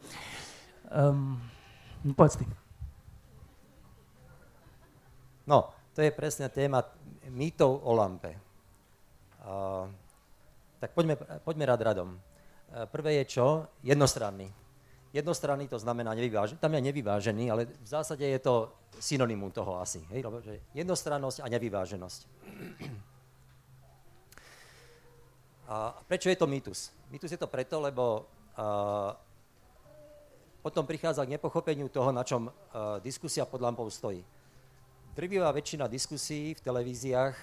[0.89, 1.37] Um,
[2.01, 2.45] no, povedz ty.
[5.45, 6.81] No, to je presne téma
[7.29, 8.33] mýtov o lampe.
[9.43, 9.85] Uh,
[10.81, 11.13] tak poďme,
[11.45, 12.09] poďme rád radom.
[12.17, 13.69] Uh, prvé je čo?
[13.85, 14.49] Jednostranný.
[15.13, 16.57] Jednostranný to znamená nevyvážený.
[16.57, 20.01] Tam je nevyvážený, ale v zásade je to synonymum toho asi.
[20.09, 20.25] Hej?
[20.73, 22.19] Jednostrannosť a nevyváženosť.
[25.67, 26.91] A prečo je to mýtus?
[27.11, 28.27] Mýtus je to preto, lebo
[30.61, 32.51] potom prichádza k nepochopeniu toho, na čom
[33.03, 34.23] diskusia pod lampou stojí.
[35.13, 37.35] Drvivá väčšina diskusí v televíziách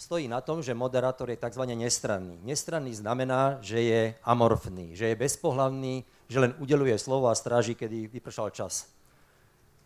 [0.00, 1.64] stojí na tom, že moderátor je tzv.
[1.76, 2.40] nestranný.
[2.40, 8.08] Nestranný znamená, že je amorfný, že je bezpohlavný, že len udeluje slovo a stráži, kedy
[8.08, 8.88] vypršal čas.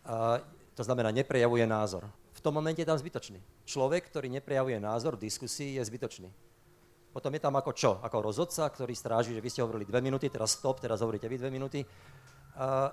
[0.07, 0.39] Uh,
[0.75, 2.07] to znamená, neprejavuje názor.
[2.31, 3.43] V tom momente je tam zbytočný.
[3.67, 6.29] Človek, ktorý neprejavuje názor v diskusii, je zbytočný.
[7.15, 7.91] Potom je tam ako čo?
[8.03, 11.39] Ako rozhodca, ktorý stráži, že vy ste hovorili dve minúty, teraz stop, teraz hovoríte vy
[11.39, 11.79] dve minúty.
[12.59, 12.91] Uh,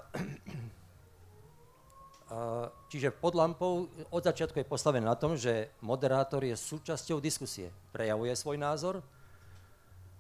[2.31, 7.75] uh, čiže pod lampou od začiatku je postavené na tom, že moderátor je súčasťou diskusie.
[7.91, 9.03] Prejavuje svoj názor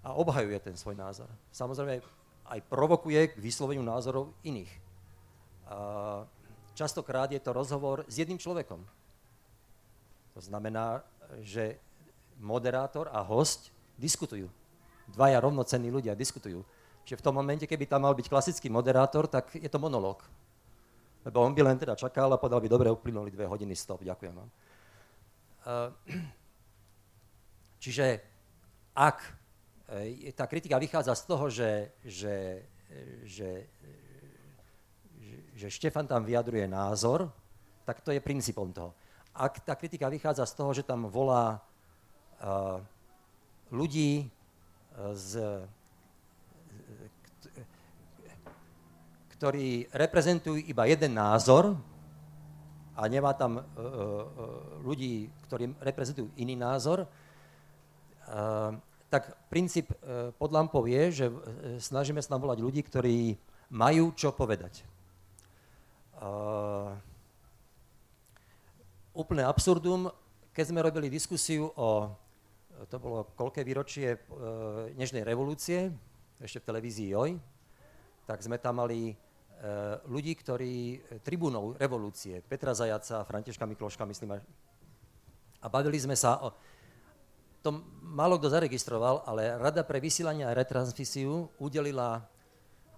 [0.02, 1.30] a obhajuje ten svoj názor.
[1.54, 2.02] Samozrejme
[2.50, 4.72] aj provokuje k vysloveniu názorov iných.
[5.70, 6.26] Uh,
[6.74, 8.82] Častokrát je to rozhovor s jedným človekom.
[10.34, 11.04] To znamená,
[11.44, 11.76] že
[12.40, 14.48] moderátor a host diskutujú.
[15.12, 16.64] Dvaja rovnocenní ľudia diskutujú.
[17.02, 20.22] Čiže v tom momente, keby tam mal byť klasický moderátor, tak je to monológ.
[21.26, 24.34] Lebo on by len teda čakal a povedal by, dobre, uplynuli dve hodiny, stop, ďakujem
[24.34, 24.50] vám.
[27.82, 28.06] Čiže
[28.94, 29.18] ak
[29.90, 32.62] e, tá kritika vychádza z toho, že, že,
[33.26, 33.48] že
[35.62, 37.30] že Štefan tam vyjadruje názor,
[37.84, 38.90] tak to je princípom toho.
[39.30, 41.60] Ak tá kritika vychádza z toho, že tam volá
[42.42, 42.80] uh,
[43.72, 45.32] ľudí uh, z,
[49.40, 51.74] ktorí reprezentujú iba jeden názor
[52.94, 53.64] a nemá tam uh,
[54.84, 57.08] ľudí, ktorí reprezentujú iný názor,
[59.12, 59.92] tak princíp
[60.40, 61.26] pod lampou je, že
[61.84, 63.36] snažíme sa tam volať ľudí, ktorí
[63.68, 64.86] majú čo povedať.
[69.12, 70.08] Úplné absurdum,
[70.56, 72.08] keď sme robili diskusiu o,
[72.88, 75.92] to bolo koľké výročie uh, Nežnej revolúcie,
[76.42, 77.30] ešte v televízii JOJ,
[78.26, 84.38] tak sme tam mali uh, ľudí, ktorí, tribúnov revolúcie, Petra Zajaca, Františka Mikloška, myslím,
[85.62, 86.50] a bavili sme sa o,
[87.62, 87.70] to
[88.02, 92.26] málo kto zaregistroval, ale Rada pre vysielanie a retransmisiu udelila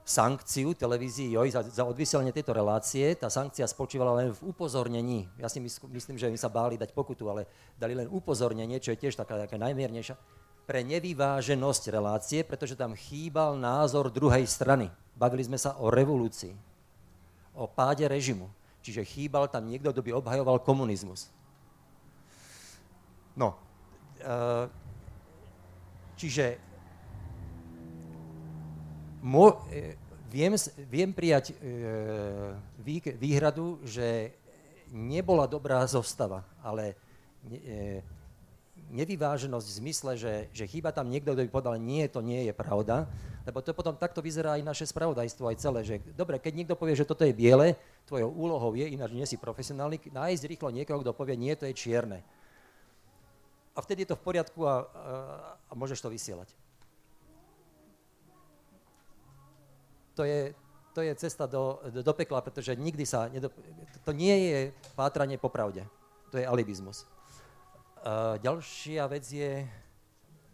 [0.04, 3.16] sankciu televízii JOJ za, za odvysielanie tejto relácie.
[3.16, 5.24] Tá sankcia spočívala len v upozornení.
[5.40, 7.48] Ja si myslím, že im sa báli dať pokutu, ale
[7.80, 10.20] dali len upozornenie, čo je tiež taká, taká najmiernejšia,
[10.68, 14.92] pre nevyváženosť relácie, pretože tam chýbal názor druhej strany.
[15.16, 16.52] Bavili sme sa o revolúcii,
[17.56, 18.52] o páde režimu.
[18.84, 21.32] Čiže chýbal tam niekto, kto by obhajoval komunizmus.
[23.32, 23.56] No,
[24.20, 24.68] uh,
[26.20, 26.60] čiže
[29.24, 29.96] Mo, e,
[30.28, 30.52] viem,
[30.84, 31.64] viem prijať e,
[33.16, 34.36] výhradu, že
[34.92, 36.92] nebola dobrá zostava, ale
[37.48, 38.04] e,
[38.92, 42.52] nevyváženosť v zmysle, že, že chýba tam niekto, kto by povedal, nie, to nie je
[42.52, 43.08] pravda,
[43.48, 46.92] lebo to potom takto vyzerá aj naše spravodajstvo, aj celé, že dobre, keď niekto povie,
[46.92, 51.16] že toto je biele, tvojou úlohou je, ináč nie si profesionálny, nájsť rýchlo niekoho, kto
[51.16, 52.20] povie, nie, to je čierne.
[53.72, 54.76] A vtedy je to v poriadku a, a,
[55.64, 56.52] a môžeš to vysielať.
[60.14, 60.54] To je,
[60.94, 63.26] to je cesta do, do, pekla, pretože nikdy sa...
[63.28, 63.50] Nedop...
[64.06, 64.58] To nie je
[64.94, 65.82] pátranie po pravde.
[66.30, 67.06] To je alibizmus.
[68.02, 69.66] Uh, ďalšia vec je...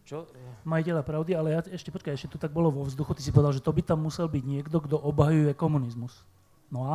[0.08, 0.26] Čo?
[0.66, 3.54] Majiteľa pravdy, ale ja ešte počkaj, ešte tu tak bolo vo vzduchu, ty si povedal,
[3.54, 6.26] že to by tam musel byť niekto, kto obhajuje komunizmus.
[6.66, 6.94] No a?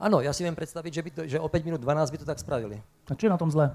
[0.00, 2.26] Áno, ja si viem predstaviť, že, by to, že o 5 minút 12 by to
[2.28, 2.80] tak spravili.
[2.80, 3.72] A čo je na tom zle?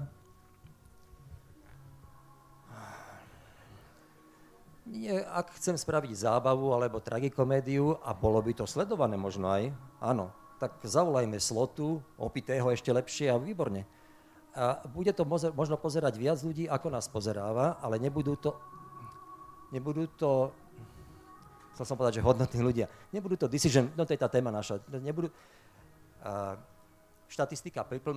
[4.90, 9.70] Nie, ak chcem spraviť zábavu alebo tragikomédiu a bolo by to sledované možno aj,
[10.02, 13.86] áno, tak zavolajme slotu, opitého ešte lepšie a výborne.
[14.50, 15.22] A bude to
[15.54, 18.58] možno pozerať viac ľudí, ako nás pozeráva, ale nebudú to,
[19.70, 20.50] nebudú to,
[21.78, 24.82] chcel som povedať, že hodnotní ľudia, nebudú to decision, no to je tá téma naša,
[25.00, 25.30] nebudú,
[26.20, 26.58] a,
[27.30, 28.12] štatistika people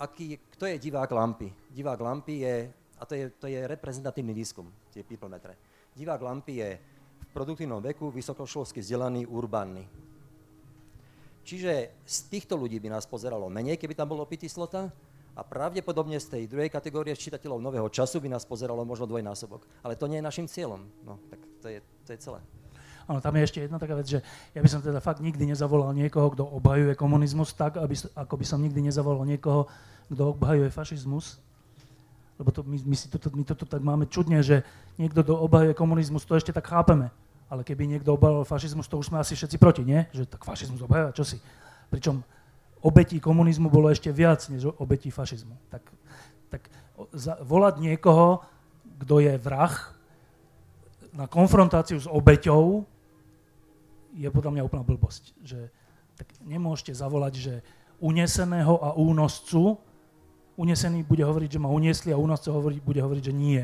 [0.00, 1.52] aký, kto je divák lampy?
[1.68, 2.54] Divák lampy je
[2.98, 4.66] a to je, to je reprezentatívny výskum,
[4.98, 5.54] tie people metre.
[5.94, 6.70] Divák lampy je
[7.18, 9.86] v produktívnom veku, vysokoškolsky vzdelaný, urbánny.
[11.46, 14.90] Čiže z týchto ľudí by nás pozeralo menej, keby tam bolo opitý slota,
[15.38, 19.62] a pravdepodobne z tej druhej kategórie čitateľov nového času by nás pozeralo možno dvojnásobok.
[19.86, 20.82] Ale to nie je našim cieľom.
[21.06, 22.42] No, tak to je, to je celé.
[23.06, 24.20] Áno, tam je ešte jedna taká vec, že
[24.52, 28.44] ja by som teda fakt nikdy nezavolal niekoho, kto obhajuje komunizmus tak, aby, ako by
[28.44, 29.70] som nikdy nezavolal niekoho,
[30.10, 31.38] kto obhajuje fašizmus,
[32.38, 34.62] lebo to, my, my, si toto, my toto tak máme čudne, že
[34.94, 37.10] niekto do obhajuje komunizmus, to ešte tak chápeme.
[37.50, 40.06] Ale keby niekto obhajoval fašizmus, to už sme asi všetci proti, nie?
[40.14, 41.36] Že tak fašizmus obhajuje, čo si?
[41.90, 42.22] Pričom
[42.78, 45.56] obetí komunizmu bolo ešte viac, než obetí fašizmu.
[45.72, 45.82] Tak,
[46.52, 46.62] tak
[47.10, 48.46] za, volať niekoho,
[49.02, 49.74] kto je vrah,
[51.10, 52.86] na konfrontáciu s obeťou,
[54.14, 55.34] je podľa mňa úplná blbosť.
[55.42, 55.60] Že,
[56.14, 57.54] tak nemôžete zavolať, že
[57.98, 59.78] uneseného a únoscu
[60.58, 63.62] unesený bude hovoriť, že ma uniesli a únosca hovoriť, bude hovoriť, že nie.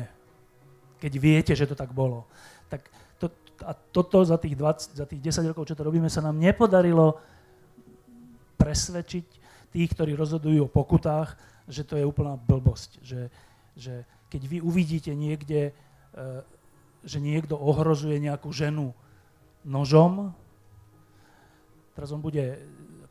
[1.03, 2.23] Keď viete, že to tak bolo.
[2.71, 2.87] Tak
[3.19, 3.27] to,
[3.67, 7.19] a toto za tých, 20, za tých 10 rokov, čo to robíme, sa nám nepodarilo
[8.55, 9.27] presvedčiť
[9.75, 11.35] tých, ktorí rozhodujú o pokutách,
[11.67, 13.03] že to je úplná blbosť.
[13.03, 13.21] Že,
[13.75, 13.93] že
[14.31, 15.75] keď vy uvidíte niekde,
[16.15, 16.23] e,
[17.03, 18.95] že niekto ohrozuje nejakú ženu
[19.67, 20.31] nožom,
[21.91, 22.55] teraz on bude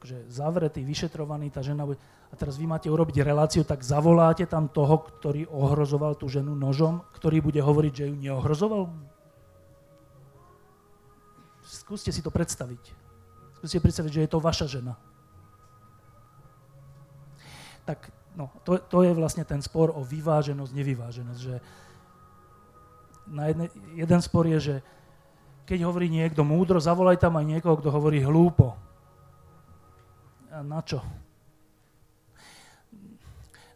[0.01, 2.01] akože zavretý, vyšetrovaný, tá žena bude,
[2.35, 7.07] a teraz vy máte urobiť reláciu, tak zavoláte tam toho, ktorý ohrozoval tú ženu nožom,
[7.15, 8.91] ktorý bude hovoriť, že ju neohrozoval?
[11.63, 12.91] Skúste si to predstaviť.
[13.63, 14.99] Skúste predstaviť, že je to vaša žena.
[17.87, 21.39] Tak no, to, to je vlastne ten spor o vyváženosť, nevyváženosť.
[21.39, 21.55] Že
[23.31, 24.77] na jedne, jeden spor je, že
[25.71, 28.75] keď hovorí niekto múdro, zavolaj tam aj niekoho, kto hovorí hlúpo.
[30.51, 30.99] A na čo?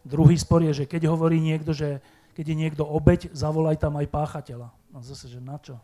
[0.07, 1.99] Druhý spor je, že keď hovorí niekto, že
[2.33, 4.71] keď je niekto obeď, zavolaj tam aj páchateľa.
[4.95, 5.75] A zase, že na čo?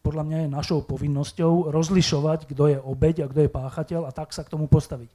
[0.00, 4.32] Podľa mňa je našou povinnosťou rozlišovať, kto je obeď a kto je páchateľ a tak
[4.32, 5.10] sa k tomu postaviť.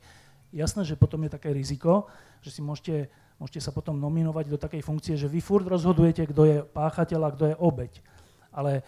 [0.53, 2.05] Jasné, že potom je také riziko,
[2.45, 3.09] že si môžete,
[3.41, 7.33] môžete sa potom nominovať do takej funkcie, že vy furt rozhodujete, kto je páchateľ a
[7.33, 7.91] kto je obeď.
[8.53, 8.85] Ale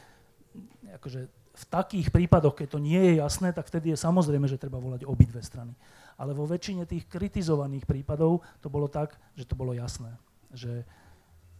[1.01, 4.75] akože v takých prípadoch, keď to nie je jasné, tak vtedy je samozrejme, že treba
[4.75, 5.71] volať obidve strany
[6.15, 10.15] ale vo väčšine tých kritizovaných prípadov to bolo tak, že to bolo jasné,
[10.55, 10.87] že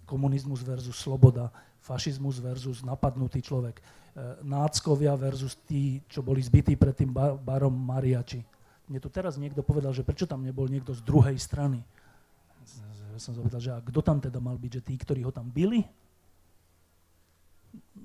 [0.07, 1.51] komunizmus versus sloboda,
[1.83, 3.83] fašizmus versus napadnutý človek, e,
[4.45, 8.41] náckovia versus tí, čo boli zbytí pred tým bar, barom Mariači.
[8.85, 11.81] Mne tu teraz niekto povedal, že prečo tam nebol niekto z druhej strany.
[13.11, 15.47] Ja som sa že a kto tam teda mal byť, že tí, ktorí ho tam
[15.47, 15.83] byli?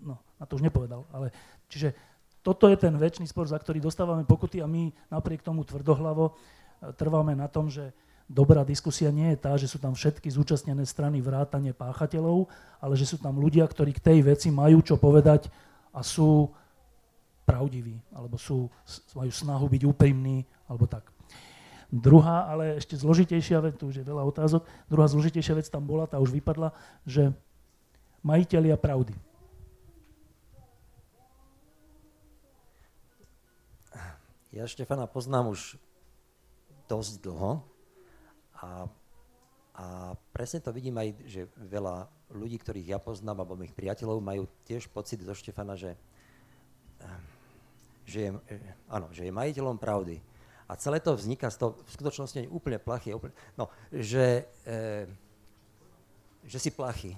[0.01, 1.05] No, na to už nepovedal.
[1.13, 1.35] Ale,
[1.69, 1.93] čiže
[2.41, 6.33] toto je ten väčší spor, za ktorý dostávame pokuty a my napriek tomu tvrdohlavo e,
[6.97, 7.93] trváme na tom, že
[8.31, 12.47] dobrá diskusia nie je tá, že sú tam všetky zúčastnené strany vrátane páchateľov,
[12.79, 15.51] ale že sú tam ľudia, ktorí k tej veci majú čo povedať
[15.91, 16.49] a sú
[17.43, 18.71] pravdiví, alebo sú,
[19.19, 21.11] majú snahu byť úprimní, alebo tak.
[21.91, 26.07] Druhá, ale ešte zložitejšia vec, tu už je veľa otázok, druhá zložitejšia vec tam bola,
[26.07, 26.71] tá už vypadla,
[27.03, 27.35] že
[28.23, 29.11] majiteľia pravdy.
[34.51, 35.79] Ja Štefana poznám už
[36.91, 37.63] dosť dlho
[38.59, 38.91] a,
[39.79, 39.85] a
[40.35, 44.91] presne to vidím aj, že veľa ľudí, ktorých ja poznám, alebo mojich priateľov, majú tiež
[44.91, 45.95] pocit zo Štefana, že,
[48.03, 48.31] že, je,
[48.91, 50.19] áno, že je majiteľom pravdy.
[50.67, 55.07] A celé to vzniká z toho, v skutočnosti úplne plachý, úplne, no, že, e,
[56.47, 57.15] že si plachý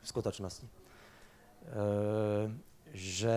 [0.00, 0.68] v skutočnosti.
[0.68, 0.72] E,
[2.92, 3.36] že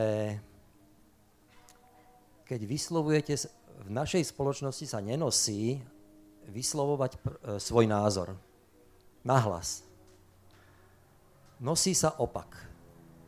[2.45, 3.33] keď vyslovujete,
[3.85, 5.81] v našej spoločnosti sa nenosí
[6.47, 8.37] vyslovovať pr- e, svoj názor.
[9.25, 9.81] Nahlas.
[11.57, 12.69] Nosí sa opak.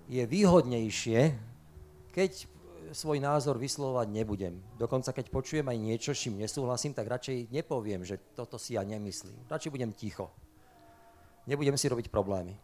[0.07, 1.33] Je výhodnejšie,
[2.13, 2.31] keď
[2.93, 4.55] svoj názor vyslovovať nebudem.
[4.79, 8.85] Dokonca keď počujem aj niečo, s čím nesúhlasím, tak radšej nepoviem, že toto si ja
[8.85, 9.35] nemyslím.
[9.51, 10.31] Radšej budem ticho.
[11.49, 12.55] Nebudem si robiť problémy.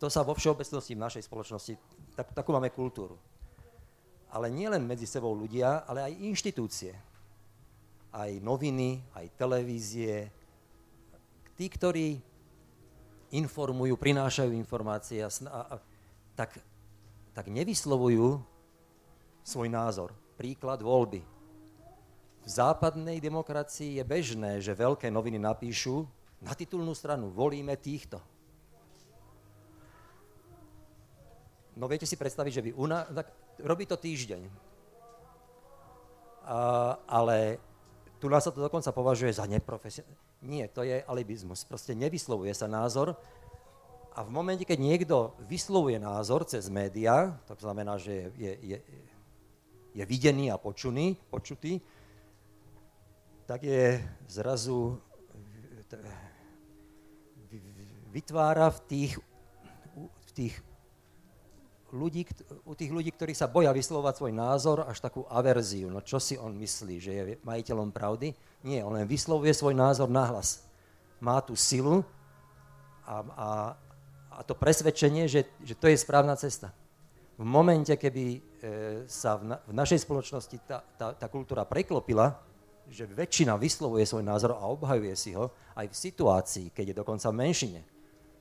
[0.00, 1.76] To sa vo všeobecnosti v našej spoločnosti,
[2.16, 3.20] tak, takú máme kultúru
[4.30, 6.94] ale nielen medzi sebou ľudia, ale aj inštitúcie.
[8.10, 10.30] Aj noviny, aj televízie.
[11.54, 12.18] Tí, ktorí
[13.30, 15.76] informujú, prinášajú informácie, a, a,
[16.34, 16.58] tak,
[17.34, 18.42] tak nevyslovujú
[19.42, 20.10] svoj názor.
[20.34, 21.22] Príklad voľby.
[22.40, 26.08] V západnej demokracii je bežné, že veľké noviny napíšu
[26.40, 28.16] na titulnú stranu volíme týchto.
[31.76, 33.04] No viete si predstaviť, že by u nás,
[33.64, 34.42] robí to týždeň.
[36.46, 36.58] A,
[37.06, 37.60] ale
[38.18, 40.18] tu nás sa to dokonca považuje za neprofesionálne.
[40.40, 41.68] Nie, to je alibizmus.
[41.68, 43.12] Proste nevyslovuje sa názor
[44.10, 48.78] a v momente, keď niekto vyslovuje názor cez médiá, to znamená, že je, je,
[49.94, 51.78] je videný a počuný, počutý,
[53.46, 54.98] tak je zrazu
[58.10, 59.12] vytvára v tých,
[59.98, 60.54] v tých
[61.90, 62.26] ľudí,
[62.66, 65.90] u tých ľudí, ktorí sa boja vyslovať svoj názor, až takú averziu.
[65.90, 68.34] No čo si on myslí, že je majiteľom pravdy?
[68.62, 70.62] Nie, on len vyslovuje svoj názor nahlas.
[71.18, 72.06] Má tú silu
[73.04, 73.48] a, a,
[74.30, 76.70] a to presvedčenie, že, že to je správna cesta.
[77.40, 78.40] V momente, keby e,
[79.08, 82.36] sa v, na, v našej spoločnosti tá, tá, tá kultúra preklopila,
[82.90, 85.48] že väčšina vyslovuje svoj názor a obhajuje si ho
[85.78, 87.80] aj v situácii, keď je dokonca v menšine.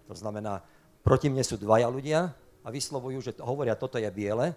[0.09, 0.59] To znamená,
[1.05, 4.51] proti mne sú dvaja ľudia, a vyslovujú, že hovoria, toto je biele,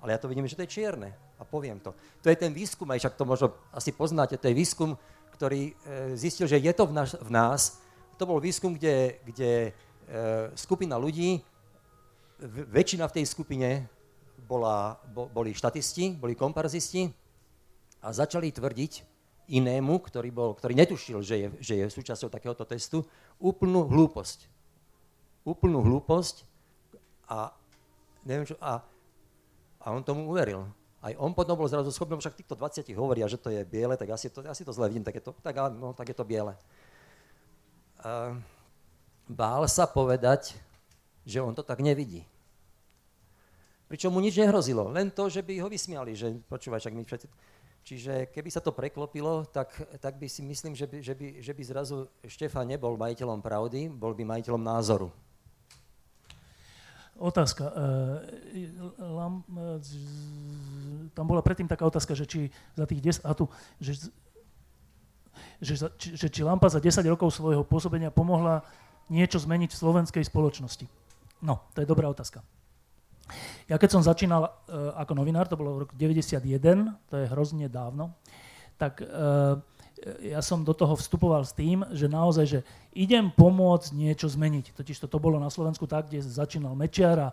[0.00, 1.12] ale ja to vidím, že to je čierne.
[1.40, 1.96] A poviem to.
[2.20, 4.96] To je ten výskum, aj však to možno asi poznáte, to je výskum,
[5.32, 5.72] ktorý e,
[6.20, 7.80] zistil, že je to v, naš, v nás.
[8.20, 9.70] To bol výskum, kde, kde e,
[10.52, 11.40] skupina ľudí,
[12.72, 13.68] väčšina v tej skupine
[14.44, 17.08] bola, bo, boli štatisti, boli komparzisti
[18.04, 18.92] a začali tvrdiť
[19.50, 23.04] inému, ktorý, bol, ktorý netušil, že je, že je súčasťou takéhoto testu,
[23.36, 24.46] úplnú hlúposť.
[25.44, 26.49] Úplnú hlúposť,
[27.30, 27.54] a
[28.26, 28.82] neviem čo, a,
[29.78, 30.66] a on tomu uveril.
[31.00, 34.10] Aj on potom bol zrazu schopný, však týchto 20 hovoria, že to je biele, tak
[34.12, 36.52] asi to, asi to zle vidím, tak je to, tak, no, tak je to biele.
[38.04, 38.36] Uh,
[39.24, 40.58] bál sa povedať,
[41.24, 42.26] že on to tak nevidí.
[43.88, 47.28] Pričom mu nič nehrozilo, len to, že by ho vysmiali, že počúvaj, však my všetci...
[47.80, 49.72] Čiže keby sa to preklopilo, tak,
[50.04, 51.96] tak by si myslím, že by, že, by, že by zrazu
[52.28, 55.08] Štefan nebol majiteľom pravdy, bol by majiteľom názoru.
[57.20, 57.68] Otázka.
[57.68, 59.04] E, e,
[61.12, 62.40] tam bola predtým taká otázka, že či
[62.72, 63.44] za tých 10, a tu,
[63.76, 64.08] že,
[65.60, 68.64] že, že či Lampa za 10 rokov svojho pôsobenia pomohla
[69.12, 70.88] niečo zmeniť v slovenskej spoločnosti.
[71.44, 72.40] No, to je dobrá otázka.
[73.68, 76.40] Ja keď som začínal uh, ako novinár, to bolo v roku 91,
[77.06, 78.16] to je hrozne dávno,
[78.80, 79.04] tak
[80.24, 82.60] ja som do toho vstupoval s tým, že naozaj, že
[82.96, 84.72] idem pomôcť niečo zmeniť.
[84.72, 87.28] Totiž to, to bolo na Slovensku tak, kde začínal Mečiar a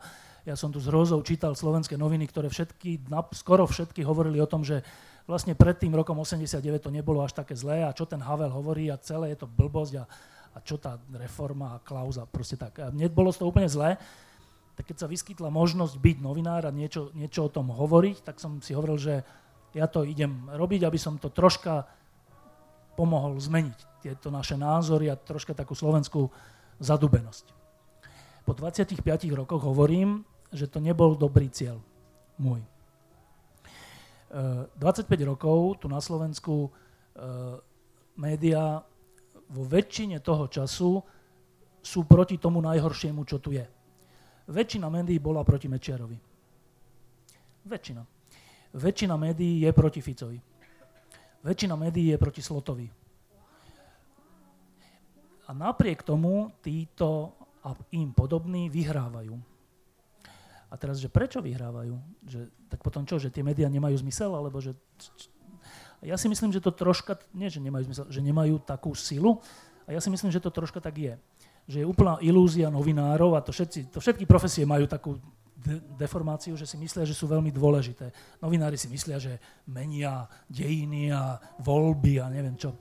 [0.48, 4.64] ja som tu s Rózou čítal slovenské noviny, ktoré všetky, skoro všetky hovorili o tom,
[4.64, 4.80] že
[5.28, 8.88] vlastne pred tým rokom 89 to nebolo až také zlé a čo ten Havel hovorí
[8.88, 10.04] a celé je to blbosť a,
[10.56, 12.80] a čo tá reforma a klauza, proste tak.
[12.80, 14.00] A mne bolo toho úplne zlé,
[14.80, 18.64] tak keď sa vyskytla možnosť byť novinár a niečo, niečo o tom hovoriť, tak som
[18.64, 19.14] si hovoril, že
[19.76, 21.97] ja to idem robiť, aby som to troška
[22.98, 26.34] pomohol zmeniť tieto naše názory a troška takú slovenskú
[26.82, 27.54] zadubenosť.
[28.50, 29.06] Po 25
[29.38, 31.78] rokoch hovorím, že to nebol dobrý cieľ
[32.42, 32.66] môj.
[34.32, 36.70] 25 e, rokov tu na Slovensku e,
[38.18, 38.82] médiá
[39.48, 41.00] vo väčšine toho času
[41.80, 43.64] sú proti tomu najhoršiemu, čo tu je.
[44.48, 46.20] Väčšina médií bola proti Mečiarovi.
[47.68, 48.04] väčšina.
[48.76, 50.40] Väčšina médií je proti Ficovi.
[51.46, 52.88] Väčšina médií je proti Slotovi.
[55.48, 57.34] A napriek tomu títo
[57.64, 59.36] a im podobní vyhrávajú.
[60.68, 61.96] A teraz, že prečo vyhrávajú?
[62.28, 64.36] Že, tak potom čo, že tie médiá nemajú zmysel?
[64.36, 64.76] Alebo že...
[66.04, 69.40] Ja si myslím, že to troška, nie že nemajú zmysel, že nemajú takú silu,
[69.88, 71.16] a ja si myslím, že to troška tak je.
[71.72, 75.16] Že je úplná ilúzia novinárov a to, všetci, to všetky profesie majú takú
[75.58, 78.14] de- deformáciu, že si myslia, že sú veľmi dôležité.
[78.40, 82.78] Novinári si myslia, že menia dejiny a voľby a neviem čo.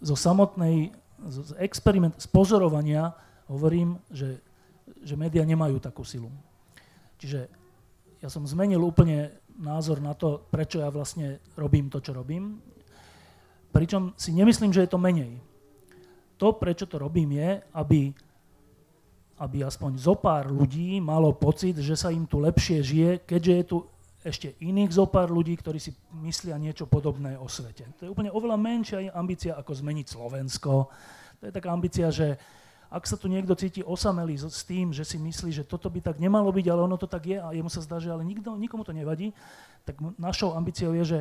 [0.00, 0.92] Zo samotnej,
[1.28, 3.12] z experiment, z pozorovania
[3.48, 4.40] hovorím, že
[5.02, 6.30] že médiá nemajú takú silu.
[7.18, 7.50] Čiže
[8.22, 12.60] ja som zmenil úplne názor na to, prečo ja vlastne robím to, čo robím.
[13.72, 15.38] Pričom si nemyslím, že je to menej.
[16.36, 18.12] To, prečo to robím, je, aby,
[19.36, 23.64] aby aspoň zo pár ľudí malo pocit, že sa im tu lepšie žije, keďže je
[23.68, 23.78] tu
[24.26, 27.86] ešte iných zo pár ľudí, ktorí si myslia niečo podobné o svete.
[28.00, 30.90] To je úplne oveľa menšia ambícia, ako zmeniť Slovensko.
[31.38, 32.34] To je taká ambícia, že
[32.90, 36.16] ak sa tu niekto cíti osamelý s tým, že si myslí, že toto by tak
[36.18, 38.82] nemalo byť, ale ono to tak je a jemu sa zdá, že ale nikto, nikomu
[38.82, 39.30] to nevadí,
[39.86, 41.18] tak našou ambíciou je, že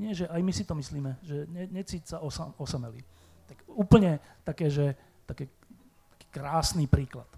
[0.00, 3.04] nie, že aj my si to myslíme, že ne, necíť sa osam, osamelý.
[3.46, 4.96] Tak úplne také, že
[5.28, 5.50] také,
[6.16, 7.28] taký krásny príklad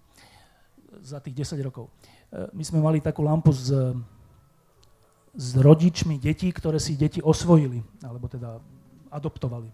[1.00, 1.88] za tých 10 rokov.
[1.88, 3.72] E, my sme mali takú lampu s,
[5.32, 8.60] s rodičmi detí, ktoré si deti osvojili, alebo teda
[9.08, 9.72] adoptovali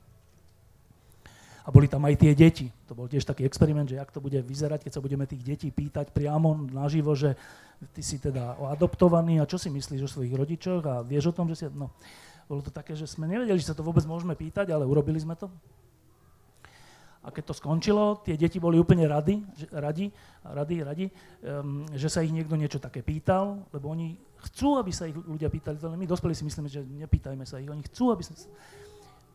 [1.68, 2.72] a boli tam aj tie deti.
[2.88, 5.68] To bol tiež taký experiment, že jak to bude vyzerať, keď sa budeme tých detí
[5.68, 7.36] pýtať priamo naživo, že
[7.92, 11.52] ty si teda adoptovaný a čo si myslíš o svojich rodičoch a vieš o tom,
[11.52, 11.64] že si...
[11.76, 11.92] No,
[12.48, 15.36] bolo to také, že sme nevedeli, že sa to vôbec môžeme pýtať, ale urobili sme
[15.36, 15.52] to.
[17.28, 20.08] A keď to skončilo, tie deti boli úplne radi, že, radi,
[20.48, 21.06] radi, radi
[21.44, 24.16] um, že sa ich niekto niečo také pýtal, lebo oni
[24.48, 25.76] chcú, aby sa ich ľudia pýtali.
[25.92, 27.68] My dospelí si myslíme, že nepýtajme sa ich.
[27.68, 28.32] Oni chcú, aby sa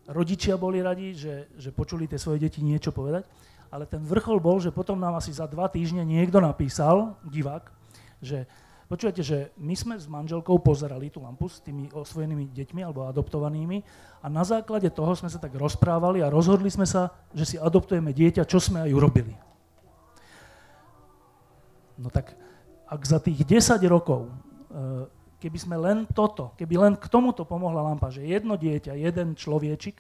[0.10, 3.24] rodičia boli radi, že, že počuli tie svoje deti niečo povedať,
[3.70, 7.70] ale ten vrchol bol, že potom nám asi za dva týždne niekto napísal, divák,
[8.20, 8.50] že
[8.88, 13.84] počujete, že my sme s manželkou pozerali tú lampu s tými osvojenými deťmi alebo adoptovanými
[14.24, 18.12] a na základe toho sme sa tak rozprávali a rozhodli sme sa, že si adoptujeme
[18.12, 19.34] dieťa, čo sme aj urobili.
[22.00, 22.36] No tak
[22.90, 25.06] ak za tých 10 rokov uh,
[25.44, 30.00] keby sme len toto, keby len k tomuto pomohla lampa, že jedno dieťa, jeden človečik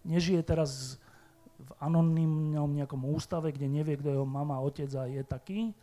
[0.00, 0.96] nežije teraz
[1.60, 5.76] v anonimnom nejakom ústave, kde nevie, kto je jeho mama, otec a je taký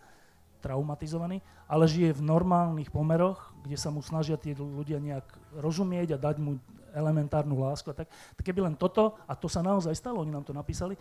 [0.65, 5.29] traumatizovaný, ale žije v normálnych pomeroch, kde sa mu snažia tí ľudia nejak
[5.61, 6.57] rozumieť a dať mu
[6.89, 7.93] elementárnu lásku.
[7.93, 10.97] tak, tak keby len toto, a to sa naozaj stalo, oni nám to napísali,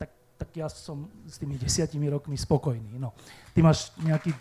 [0.00, 0.08] tak,
[0.40, 2.96] tak ja som s tými desiatimi rokmi spokojný.
[2.96, 3.12] No.
[3.52, 4.32] Ty máš nejaký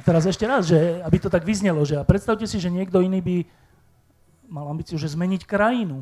[0.00, 3.20] teraz ešte raz, že aby to tak vyznelo, že a predstavte si, že niekto iný
[3.20, 3.36] by
[4.48, 6.00] mal ambíciu, že zmeniť krajinu.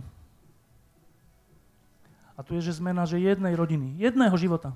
[2.39, 4.71] A tu je, že zmena že jednej rodiny, jedného života.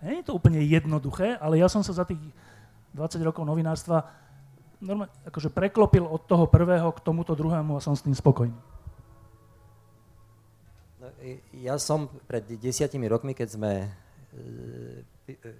[0.00, 2.20] Nie je to úplne jednoduché, ale ja som sa za tých
[2.96, 4.08] 20 rokov novinárstva
[4.84, 8.56] normálne, akože preklopil od toho prvého k tomuto druhému a som s tým spokojný.
[11.00, 11.06] No,
[11.56, 13.88] ja som pred desiatimi rokmi, keď sme e,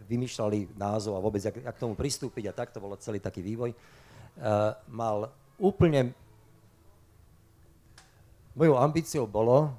[0.08, 3.40] vymýšľali názov a vôbec, jak, jak k tomu pristúpiť a tak, to bolo celý taký
[3.40, 6.12] vývoj, uh, mal úplne...
[8.54, 9.74] Mojou ambíciou bolo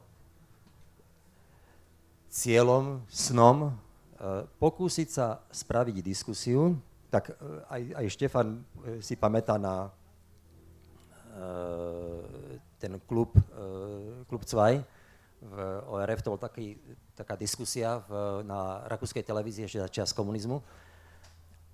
[2.28, 6.76] cieľom, snom, uh, pokúsiť sa spraviť diskusiu,
[7.08, 9.92] tak uh, aj, aj Štefan uh, si pamätá na
[12.80, 13.36] ten klub,
[14.32, 14.80] klub 2,
[15.46, 15.58] v
[15.92, 16.80] ORF, to bol taký,
[17.14, 20.64] taká diskusia v, na rakúskej televízii ešte za čas komunizmu.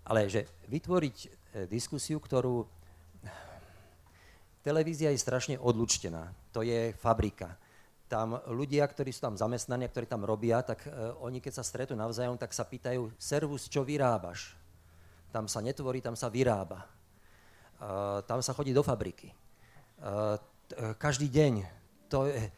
[0.04, 1.28] Ale že vytvoriť e,
[1.70, 2.66] diskusiu, ktorú...
[4.62, 6.30] Televízia je strašne odlučtená.
[6.54, 7.58] To je fabrika.
[8.06, 11.98] Tam ľudia, ktorí sú tam zamestnaní, ktorí tam robia, tak uh, oni keď sa stretnú
[11.98, 14.54] navzájom, tak sa pýtajú, servus, čo vyrábaš?
[15.32, 16.86] Tam sa netvorí, tam sa vyrába.
[17.82, 19.34] Uh, tam sa chodí do fabriky.
[19.98, 20.38] Uh,
[20.70, 21.66] t- každý deň.
[22.12, 22.52] To je,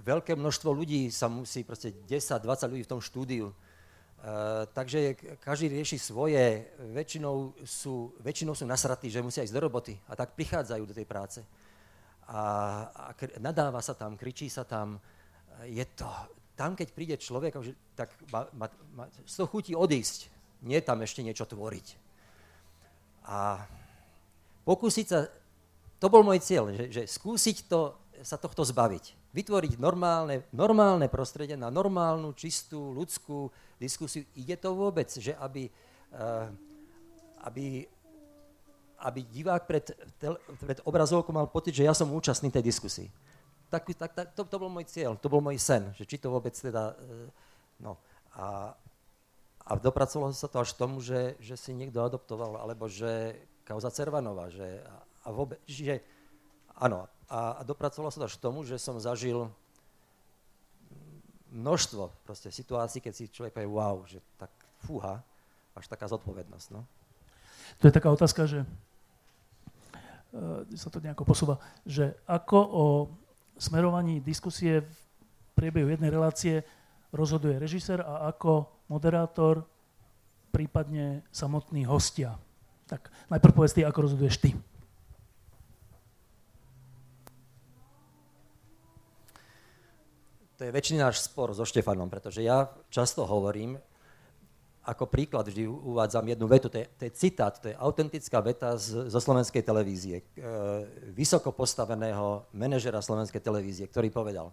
[0.00, 3.52] veľké množstvo ľudí sa musí, proste 10-20 ľudí v tom štúdiu.
[4.20, 9.96] E, takže každý rieši svoje, väčšinou sú, väčšinou sú nasratí, že musia ísť do roboty
[10.08, 11.40] a tak prichádzajú do tej práce.
[12.28, 12.40] A,
[12.92, 13.04] a
[13.40, 15.00] nadáva sa tam, kričí sa tam.
[15.64, 16.06] Je to,
[16.52, 17.56] tam keď príde človek,
[17.96, 20.28] tak ma, ma, ma, z toho chutí odísť,
[20.68, 21.96] nie tam ešte niečo tvoriť.
[23.24, 23.64] A
[24.68, 25.32] pokúsiť sa,
[25.96, 29.34] to bol môj cieľ, že, že skúsiť to sa tohto zbaviť.
[29.34, 33.48] Vytvoriť normálne, normálne prostredie na normálnu, čistú, ľudskú
[33.80, 34.26] diskusiu.
[34.36, 35.68] Ide to vôbec, že aby,
[36.14, 36.48] uh,
[37.46, 37.86] aby,
[39.00, 39.92] aby divák pred,
[40.60, 43.08] pred obrazovkou mal pocit, že ja som účastný tej diskusii.
[43.70, 46.28] Tak, tak, tak to, to bol môj cieľ, to bol môj sen, že či to
[46.28, 46.98] vôbec teda...
[46.98, 47.28] Uh,
[47.80, 47.92] no,
[48.34, 48.74] a,
[49.66, 53.94] a dopracovalo sa to až k tomu, že, že si niekto adoptoval, alebo že kauza
[53.94, 54.82] Cervanova, že
[55.22, 56.02] a vôbec, čiže
[56.74, 59.46] áno, a, a dopracovalo sa to až k tomu, že som zažil
[61.54, 64.50] množstvo proste situácií, keď si človek povie, wow, že tak
[64.82, 65.22] fúha,
[65.74, 66.66] až taká zodpovednosť.
[66.74, 66.82] No.
[67.78, 72.86] To je taká otázka, že uh, sa to nejako posúva, že ako o
[73.58, 74.98] smerovaní diskusie v
[75.54, 76.66] priebehu jednej relácie
[77.14, 79.66] rozhoduje režisér a ako moderátor,
[80.50, 82.34] prípadne samotní hostia.
[82.90, 84.50] Tak najprv povedz ty, ako rozhoduješ ty.
[90.60, 93.80] To je väčšiný náš spor so Štefanom, pretože ja často hovorím,
[94.84, 98.76] ako príklad vždy uvádzam jednu vetu, to je, to je citát, to je autentická veta
[98.76, 100.24] z, zo slovenskej televízie, e,
[101.16, 104.52] vysoko postaveného manažera slovenskej televízie, ktorý povedal,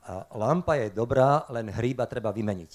[0.00, 2.72] a lampa je dobrá, len hríba treba vymeniť.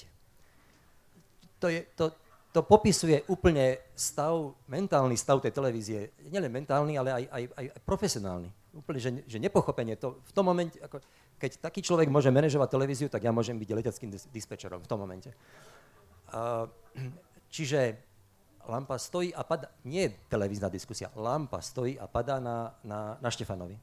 [1.57, 2.13] To, je, to,
[2.53, 6.13] to popisuje úplne stav, mentálny stav tej televízie.
[6.29, 8.53] Nielen mentálny, ale aj, aj, aj profesionálny.
[8.77, 9.97] Úplne, že, že nepochopenie.
[9.97, 11.01] To v tom momente, ako,
[11.37, 14.99] keď taký človek môže manažovať televíziu, tak ja môžem byť leteckým dis- dispečerom v tom
[15.01, 15.31] momente.
[16.33, 16.65] Uh,
[17.53, 17.95] čiže
[18.67, 23.29] lampa stojí a padá, nie je televízna diskusia, lampa stojí a padá na, na, na
[23.31, 23.79] Štefanovi.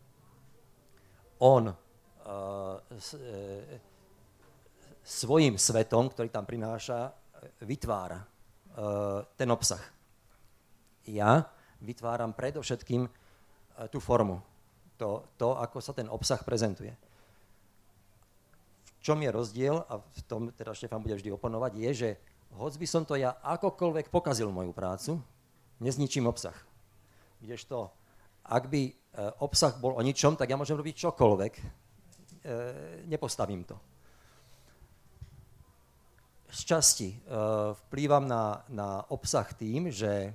[1.41, 1.73] On
[2.99, 3.81] s, e,
[5.05, 7.13] svojim svetom, ktorý tam prináša,
[7.61, 8.27] vytvára e,
[9.37, 9.83] ten obsah.
[11.05, 11.45] Ja
[11.85, 13.11] vytváram predovšetkým e,
[13.93, 14.41] tú formu,
[14.97, 16.97] to, to, ako sa ten obsah prezentuje.
[19.05, 22.09] Čom je rozdiel, a v tom teda Štefan bude vždy oponovať, je, že
[22.57, 25.21] hoď by som to ja akokoľvek pokazil moju prácu,
[25.85, 26.57] nezničím obsah.
[27.45, 27.93] Kdežto,
[28.49, 28.97] ak by
[29.45, 31.53] obsah bol o ničom, tak ja môžem robiť čokoľvek,
[32.45, 32.57] E,
[33.05, 33.81] nepostavím to.
[36.53, 37.17] Z časti e,
[37.73, 40.29] vplývam na, na obsah tým, že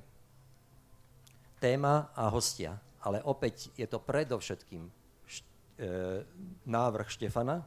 [1.61, 4.89] téma a hostia, ale opäť je to predovšetkým
[5.30, 6.26] št, e,
[6.65, 7.61] návrh Štefana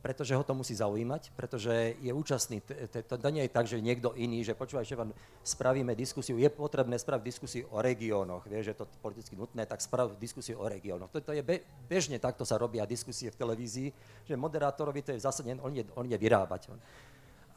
[0.00, 2.64] pretože ho to musí zaujímať, pretože je účastný.
[3.04, 5.12] To nie je tak, že niekto iný, že počúvaj, vám
[5.44, 10.16] spravíme diskusiu, je potrebné spraviť diskusiu o regiónoch, vie, že to politicky nutné, tak spraviť
[10.16, 11.12] diskusiu o regiónoch.
[11.12, 13.88] To, to je be, bežne takto sa robia diskusie v televízii,
[14.24, 16.72] že moderátorovi to je zase, on je, on je vyrábať.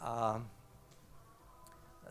[0.04, 0.44] A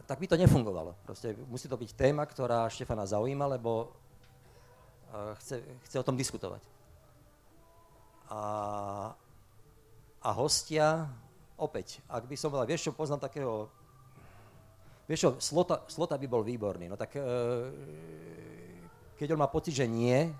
[0.08, 0.96] tak by to nefungovalo.
[1.04, 3.92] Proste musí to byť téma, ktorá Štefana zaujíma, lebo
[5.12, 6.64] uh, chce, chce o tom diskutovať.
[8.32, 9.12] A
[10.22, 11.10] a hostia,
[11.58, 13.66] opäť, ak by som povedal, vieš čo, poznám takého,
[15.10, 17.22] vieš čo, slota, slota by bol výborný, no tak e,
[19.18, 20.30] keď on má pocit, že nie,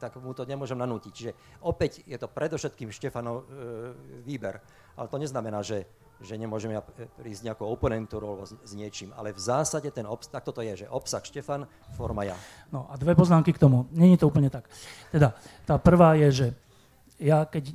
[0.00, 1.12] tak mu to nemôžem nanútiť.
[1.12, 3.52] Čiže opäť je to predovšetkým Štefanov e,
[4.24, 4.56] výber,
[4.96, 5.84] ale to neznamená, že,
[6.24, 6.80] že nemôžem ja
[7.20, 10.80] prísť nejakou oponentúrou alebo s, s niečím, ale v zásade ten obsah, tak toto je,
[10.80, 12.40] že obsah Štefan, forma ja.
[12.72, 13.84] No a dve poznámky k tomu.
[13.92, 14.64] Není to úplne tak.
[15.12, 15.36] Teda,
[15.68, 16.48] tá prvá je, že
[17.20, 17.74] ja keď, e,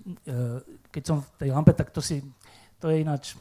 [0.90, 2.26] keď som v tej lampe, tak to si,
[2.82, 3.38] to je ináč,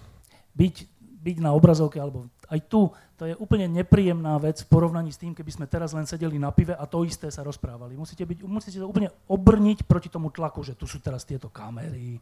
[0.53, 5.19] byť, byť na obrazovke, alebo aj tu, to je úplne nepríjemná vec v porovnaní s
[5.19, 7.97] tým, keby sme teraz len sedeli na pive a to isté sa rozprávali.
[7.97, 12.21] Musíte, byť, musíte sa úplne obrniť proti tomu tlaku, že tu sú teraz tieto kamery,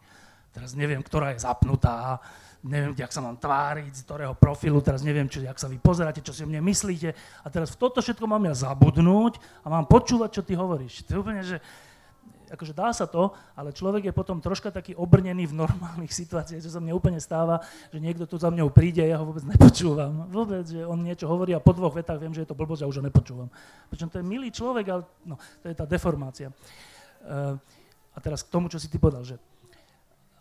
[0.52, 2.20] teraz neviem, ktorá je zapnutá,
[2.62, 6.22] neviem, jak sa mám tváriť, z ktorého profilu, teraz neviem, čo, jak sa vy pozeráte,
[6.22, 7.10] čo si o mne myslíte
[7.42, 11.02] a teraz v toto všetko mám ja zabudnúť a mám počúvať, čo ty hovoríš.
[11.08, 11.58] To je úplne, že
[12.52, 16.70] akože dá sa to, ale človek je potom troška taký obrnený v normálnych situáciách, čo
[16.70, 20.28] sa mne úplne stáva, že niekto tu za mňou príde ja ho vôbec nepočúvam.
[20.36, 22.90] Vôbec, že on niečo hovorí a po dvoch vetách viem, že je to blbosť a
[22.90, 23.48] už ho nepočúvam.
[23.88, 26.52] Pričom to je milý človek, ale no, to je tá deformácia.
[27.22, 27.56] Uh,
[28.12, 29.40] a teraz k tomu, čo si ty povedal, že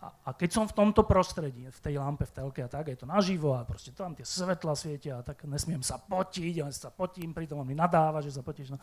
[0.02, 3.06] a, keď som v tomto prostredí, v tej lampe, v telke a tak, je to
[3.06, 7.30] naživo a proste tam tie svetla svietia a tak nesmiem sa potiť, ja sa potím,
[7.30, 8.74] pritom on mi nadáva, že sa potíš.
[8.74, 8.82] No.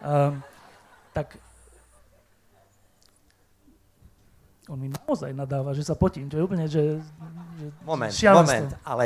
[0.00, 0.40] Um,
[1.12, 1.36] tak
[4.66, 6.98] on mi naozaj nadáva, že sa potím, čo je úplne, že,
[7.58, 8.42] že Moment, šialenstvo.
[8.42, 9.04] moment, ale...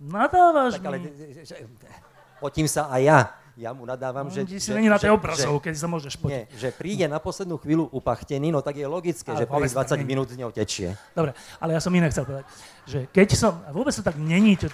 [0.00, 0.86] Nadávaš tak, mi.
[0.88, 0.96] Ale,
[1.44, 1.54] že,
[2.40, 3.20] potím sa aj ja.
[3.60, 4.46] Ja mu nadávam, no, že...
[4.48, 6.32] Ty si není na tej obrazov, keď sa môžeš potiť.
[6.32, 10.00] Nie, že príde na poslednú chvíľu upachtený, no tak je logické, ale že prvých 20
[10.08, 10.96] minút z neho tečie.
[11.12, 12.48] Dobre, ale ja som iné chcel povedať,
[12.88, 13.60] že keď som...
[13.68, 14.72] A vôbec to tak není, čo,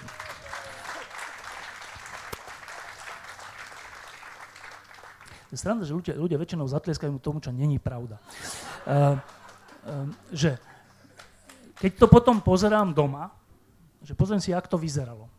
[5.47, 8.19] Je sranda, že ľudia, ľudia väčšinou zatlieskajú tomu, čo není pravda.
[8.83, 9.15] Uh,
[10.33, 10.57] že
[11.77, 13.29] keď to potom pozerám doma,
[14.01, 15.29] že pozriem si, jak to vyzeralo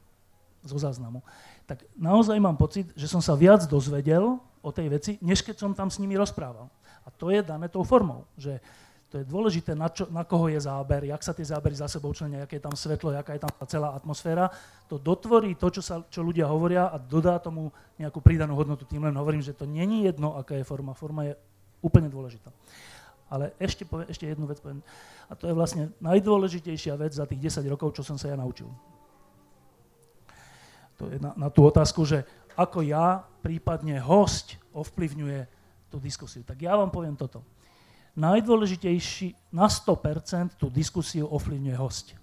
[0.62, 1.22] zo záznamu,
[1.66, 5.72] tak naozaj mám pocit, že som sa viac dozvedel o tej veci, než keď som
[5.76, 6.66] tam s nimi rozprával.
[7.06, 8.60] A to je dané tou formou, že
[9.08, 12.12] to je dôležité, na, čo, na koho je záber, jak sa tie zábery za sebou
[12.12, 14.52] členia, aké je tam svetlo, aká je tam celá atmosféra.
[14.92, 18.84] To dotvorí to, čo, sa, čo ľudia hovoria a dodá tomu nejakú pridanú hodnotu.
[18.84, 20.92] Tým len hovorím, že to není jedno, aká je forma.
[20.92, 21.40] Forma je
[21.80, 22.52] úplne dôležitá.
[23.28, 24.80] Ale ešte, poviem, ešte jednu vec poviem.
[25.28, 28.68] A to je vlastne najdôležitejšia vec za tých 10 rokov, čo som sa ja naučil.
[30.96, 32.24] To je na, na tú otázku, že
[32.56, 35.40] ako ja, prípadne host, ovplyvňuje
[35.92, 36.42] tú diskusiu.
[36.42, 37.44] Tak ja vám poviem toto
[38.18, 42.18] najdôležitejší, na 100% tú diskusiu ovplyvňuje host.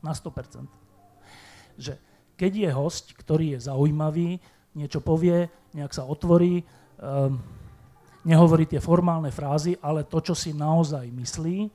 [0.00, 0.64] Na 100%.
[1.76, 2.00] Že
[2.40, 4.40] keď je host, ktorý je zaujímavý,
[4.72, 6.64] niečo povie, nejak sa otvorí,
[6.98, 7.36] um,
[8.24, 11.68] nehovorí tie formálne frázy, ale to, čo si naozaj myslí,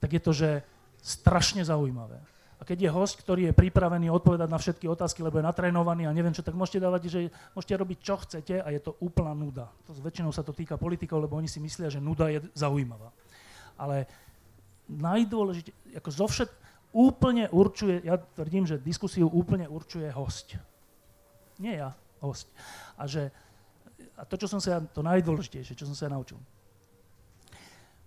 [0.00, 0.50] tak je to, že
[1.02, 2.18] strašne zaujímavé.
[2.60, 6.12] A keď je host, ktorý je pripravený odpovedať na všetky otázky, lebo je natrénovaný a
[6.12, 7.20] neviem čo, tak môžete dávať, že
[7.56, 9.72] môžete robiť čo chcete a je to úplná nuda.
[9.88, 13.16] To, väčšinou sa to týka politikov, lebo oni si myslia, že nuda je zaujímavá.
[13.80, 14.04] Ale
[14.92, 16.50] najdôležitejšie, ako zo všet,
[16.92, 20.58] úplne určuje, ja tvrdím, že diskusiu úplne určuje host.
[21.56, 22.50] Nie ja, host.
[23.00, 23.32] A že
[24.20, 26.36] a to, čo som sa, to najdôležitejšie, čo som sa naučil,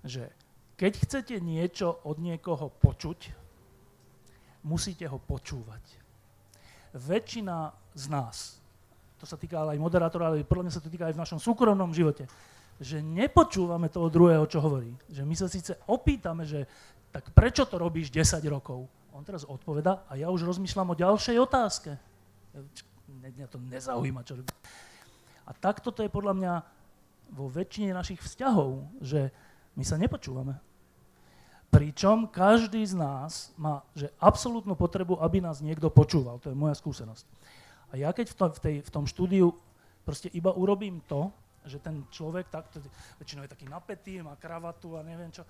[0.06, 0.30] že
[0.78, 3.34] keď chcete niečo od niekoho počuť,
[4.62, 5.82] musíte ho počúvať.
[6.94, 8.62] Väčšina z nás,
[9.18, 11.40] to sa týka ale aj moderátora, ale podľa mňa sa to týka aj v našom
[11.42, 12.30] súkromnom živote,
[12.78, 14.94] že nepočúvame toho druhého, čo hovorí.
[15.10, 16.68] Že my sa síce opýtame, že
[17.10, 18.86] tak prečo to robíš 10 rokov?
[19.14, 21.96] On teraz odpoveda a ja už rozmýšľam o ďalšej otázke.
[23.08, 24.50] Mňa to nezaujíma, čo robí.
[25.44, 26.54] A takto to je podľa mňa
[27.34, 29.34] vo väčšine našich vzťahov, že
[29.74, 30.56] my sa nepočúvame.
[31.74, 36.38] Pričom každý z nás má že absolútnu potrebu, aby nás niekto počúval.
[36.46, 37.26] To je moja skúsenosť.
[37.90, 39.50] A ja keď v, to, v, tej, v tom štúdiu
[40.06, 41.34] proste iba urobím to,
[41.66, 42.84] že ten človek takto,
[43.18, 45.48] väčšinou je taký napätý, má kravatu a neviem čo,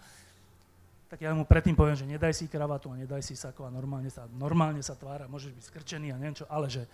[1.10, 4.10] tak ja mu predtým poviem, že nedaj si kravatu a nedaj si sako a normálne
[4.10, 6.89] sa, normálne sa tvára, môžeš byť skrčený a neviem čo, ale že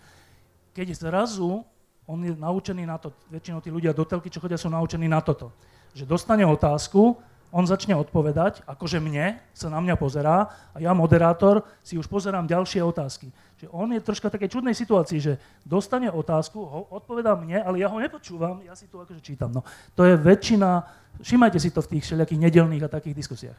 [0.76, 1.64] keď zrazu
[2.10, 5.22] on je naučený na to, väčšinou tí ľudia do telky, čo chodia, sú naučení na
[5.22, 5.54] toto,
[5.94, 11.66] že dostane otázku, on začne odpovedať, akože mne, sa na mňa pozerá a ja, moderátor,
[11.82, 13.34] si už pozerám ďalšie otázky.
[13.58, 15.34] Že on je troška také čudnej situácii, že
[15.66, 19.50] dostane otázku, ho, odpovedá mne, ale ja ho nepočúvam, ja si to akože čítam.
[19.50, 19.66] No,
[19.98, 20.86] to je väčšina,
[21.26, 23.58] všimajte si to v tých všelijakých nedelných a takých diskusiách.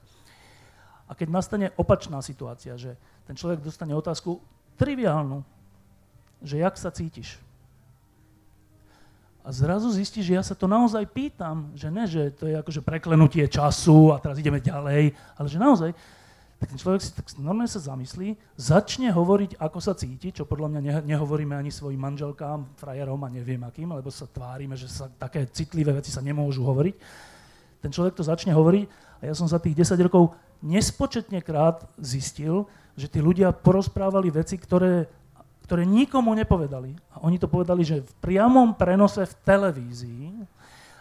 [1.10, 2.94] A keď nastane opačná situácia, že
[3.26, 4.38] ten človek dostane otázku
[4.78, 5.42] triviálnu,
[6.46, 7.42] že jak sa cítiš,
[9.50, 12.86] a zrazu zistí, že ja sa to naozaj pýtam, že ne, že to je akože
[12.86, 15.90] preklenutie času a teraz ideme ďalej, ale že naozaj,
[16.62, 20.78] tak ten človek si tak normálne sa zamyslí, začne hovoriť, ako sa cíti, čo podľa
[20.78, 25.42] mňa nehovoríme ani svojim manželkám, frajerom a neviem akým, lebo sa tvárime, že sa také
[25.50, 26.94] citlivé veci sa nemôžu hovoriť.
[27.82, 28.86] Ten človek to začne hovoriť
[29.18, 30.30] a ja som za tých 10 rokov
[30.62, 35.10] nespočetne krát zistil, že tí ľudia porozprávali veci, ktoré
[35.70, 36.98] ktoré nikomu nepovedali.
[37.14, 40.42] A oni to povedali, že v priamom prenose v televízii,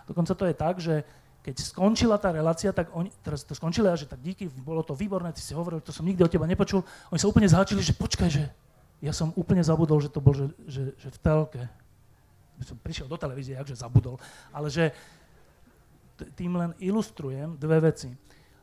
[0.05, 1.01] dokonca to je tak, že
[1.41, 4.93] keď skončila tá relácia, tak oni, teraz to skončili a že tak díky, bolo to
[4.93, 6.85] výborné, ty si hovoril, to som nikdy od teba nepočul.
[7.09, 8.45] Oni sa úplne zháčili, že počkaj, že
[9.01, 11.65] ja som úplne zabudol, že to bol, že, že, že v telke.
[12.61, 14.21] Som prišiel do televízie, akže zabudol.
[14.53, 14.93] Ale že
[16.37, 18.13] tým len ilustrujem dve veci.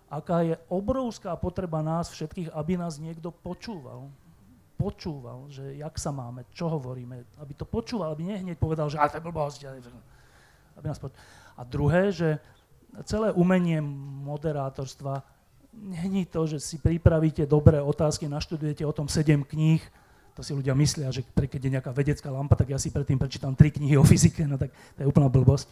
[0.07, 4.07] Aká je obrovská potreba nás všetkých, aby nás niekto počúval
[4.77, 9.18] počúval, že jak sa máme, čo hovoríme, aby to počúval, aby nehneď povedal, že to
[9.18, 9.59] je blbosť.
[10.77, 11.24] Aby nás počúval.
[11.57, 12.29] A druhé, že
[13.09, 13.81] celé umenie
[14.29, 15.24] moderátorstva
[15.72, 19.81] není to, že si pripravíte dobré otázky, naštudujete o tom sedem kníh,
[20.37, 23.57] to si ľudia myslia, že keď je nejaká vedecká lampa, tak ja si predtým prečítam
[23.57, 25.64] tri knihy o fyzike, no tak to je úplná blbosť.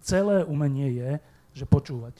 [0.00, 1.10] Celé umenie je,
[1.52, 2.16] že počúvať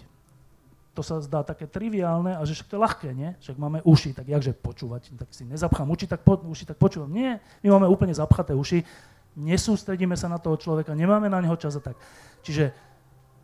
[0.93, 3.33] to sa zdá také triviálne a že však to je ľahké, nie?
[3.41, 5.17] Však máme uši, tak jakže počúvať?
[5.17, 7.09] Tak si nezapchám uši, tak, po, uši, tak počúvam.
[7.09, 8.85] Nie, my máme úplne zapchaté uši,
[9.33, 11.97] nesústredíme sa na toho človeka, nemáme na neho čas a tak.
[12.45, 12.77] Čiže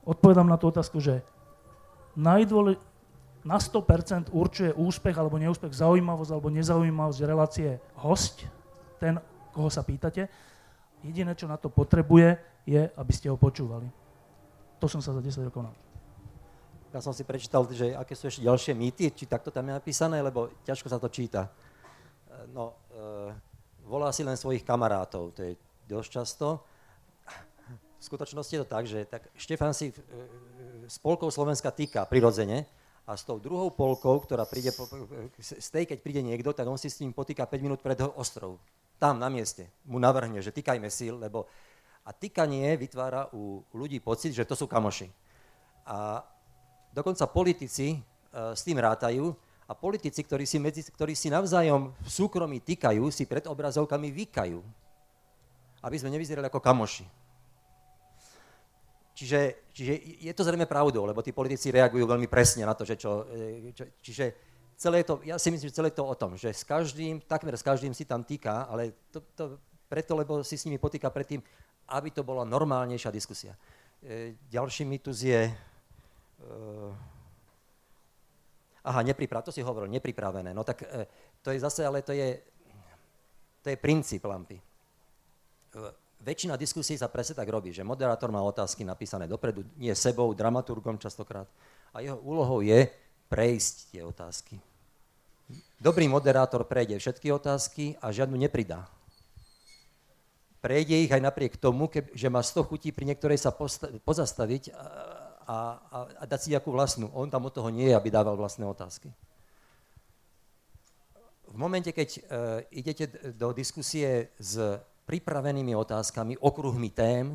[0.05, 1.24] odpovedám na tú otázku, že
[2.12, 2.76] najdôle,
[3.49, 8.44] na 100% určuje úspech alebo neúspech, zaujímavosť alebo nezaujímavosť relácie host,
[9.01, 9.16] ten,
[9.57, 10.28] koho sa pýtate.
[11.01, 12.36] Jediné, čo na to potrebuje,
[12.68, 13.88] je, aby ste ho počúvali.
[14.82, 15.88] To som sa za 10 rokov naučil.
[16.89, 20.24] Ja som si prečítal, že aké sú ešte ďalšie mýty, či takto tam je napísané,
[20.24, 21.45] lebo ťažko sa to číta.
[21.45, 21.51] E,
[22.49, 23.28] no, e,
[23.84, 25.53] volá si len svojich kamarátov, to je
[25.84, 26.64] dosť často.
[28.01, 29.93] V skutočnosti je to tak, že tak Štefan si
[30.89, 32.64] s polkou Slovenska týka prirodzene
[33.05, 34.72] a s tou druhou polkou, ktorá príde,
[35.41, 38.57] z tej, keď príde niekto, tak on si s ním potýka 5 minút pred ostrov.
[38.97, 39.68] Tam, na mieste.
[39.84, 41.45] Mu navrhne, že týkajme síl, lebo...
[42.09, 45.12] A týkanie vytvára u ľudí pocit, že to sú kamoši.
[45.84, 46.24] A
[46.93, 49.32] dokonca politici uh, s tým rátajú
[49.68, 54.61] a politici, ktorí si, medzi, ktorí si navzájom v súkromí týkajú, si pred obrazovkami vykajú.
[55.84, 57.05] Aby sme nevyzerali ako kamoši.
[59.18, 59.41] Čiže,
[59.74, 63.26] čiže je to zrejme pravdou, lebo tí politici reagujú veľmi presne na to, že čo,
[63.26, 64.24] e, čo čiže
[64.78, 67.66] celé to, ja si myslím, že celé to o tom, že s každým, takmer s
[67.66, 69.59] každým si tam týka, ale to, to
[69.91, 71.43] preto, lebo si s nimi potýka predtým,
[71.91, 73.59] aby to bola normálnejšia diskusia.
[73.99, 75.53] E, ďalší mýtus je, e,
[78.89, 81.05] aha, nepripravené, to si hovoril, nepripravené, no tak e,
[81.45, 82.41] to je zase, ale to je,
[83.61, 84.57] to je princíp lampy.
[84.57, 84.62] E,
[86.24, 90.97] väčšina diskusí sa presne tak robí, že moderátor má otázky napísané dopredu, nie sebou, dramaturgom
[90.97, 91.47] častokrát.
[91.93, 92.89] A jeho úlohou je
[93.28, 94.57] prejsť tie otázky.
[95.80, 98.89] Dobrý moderátor prejde všetky otázky a žiadnu nepridá.
[100.59, 103.55] Prejde ich aj napriek tomu, že má 100 chutí pri niektorej sa
[104.03, 104.74] pozastaviť
[105.49, 107.09] a, a, a, dať si nejakú vlastnú.
[107.16, 109.09] On tam od toho nie je, aby dával vlastné otázky.
[111.49, 112.20] V momente, keď uh,
[112.68, 114.61] idete do diskusie s
[115.09, 117.32] pripravenými otázkami, okruhmi tém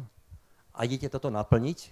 [0.77, 1.89] a idete toto naplniť.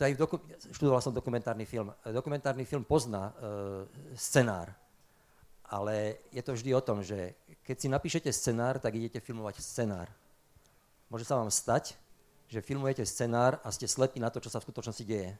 [0.00, 1.92] To aj v doku- študoval som dokumentárny film.
[2.06, 3.32] Dokumentárny film pozná e,
[4.14, 4.70] scenár,
[5.66, 7.34] ale je to vždy o tom, že
[7.66, 10.06] keď si napíšete scenár, tak idete filmovať scenár.
[11.10, 11.98] Môže sa vám stať,
[12.48, 15.36] že filmujete scenár a ste slepí na to, čo sa v skutočnosti deje.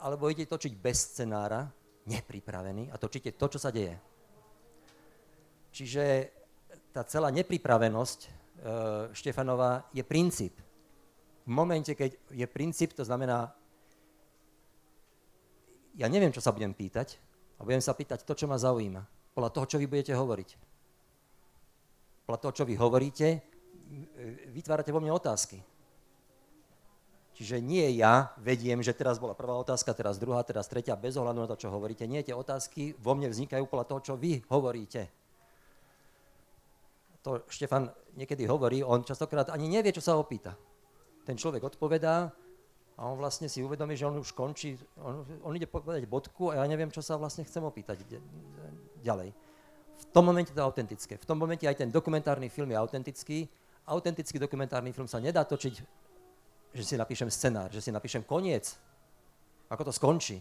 [0.00, 1.68] Alebo idete točiť bez scenára,
[2.08, 3.92] nepripravený, a točíte to, čo sa deje.
[5.68, 6.04] Čiže
[6.88, 8.28] tá celá nepripravenosť e,
[9.12, 10.56] Štefanova je princíp.
[11.44, 13.52] V momente, keď je princíp, to znamená,
[16.00, 17.20] ja neviem, čo sa budem pýtať,
[17.58, 19.02] a budem sa pýtať to, čo ma zaujíma.
[19.34, 20.48] Podľa toho, čo vy budete hovoriť.
[22.24, 23.28] Podľa toho, čo vy hovoríte,
[24.52, 25.60] vytvárate vo mne otázky.
[27.38, 31.46] Čiže nie ja vediem, že teraz bola prvá otázka, teraz druhá, teraz tretia, bez ohľadu
[31.46, 32.02] na to, čo hovoríte.
[32.10, 35.06] Nie, tie otázky vo mne vznikajú podľa toho, čo vy hovoríte
[37.28, 40.56] to Štefan niekedy hovorí, on častokrát ani nevie, čo sa opýta.
[41.28, 42.32] Ten človek odpovedá
[42.96, 46.62] a on vlastne si uvedomí, že on už končí, on, on ide povedať bodku a
[46.62, 48.00] ja neviem, čo sa vlastne chcem opýtať
[49.04, 49.36] ďalej.
[49.98, 51.20] V tom momente to je autentické.
[51.20, 53.50] V tom momente aj ten dokumentárny film je autentický.
[53.88, 55.74] Autentický dokumentárny film sa nedá točiť,
[56.76, 58.76] že si napíšem scenár, že si napíšem koniec,
[59.72, 60.36] ako to skončí.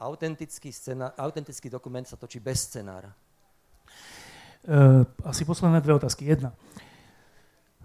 [0.00, 3.12] Autentický, scenár, autentický dokument sa točí bez scenára.
[4.64, 6.24] Uh, asi posledné dve otázky.
[6.24, 6.56] Jedna.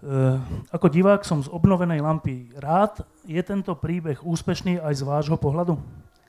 [0.00, 0.40] Uh,
[0.72, 3.04] ako divák som z obnovenej lampy rád.
[3.28, 5.76] Je tento príbeh úspešný aj z vášho pohľadu?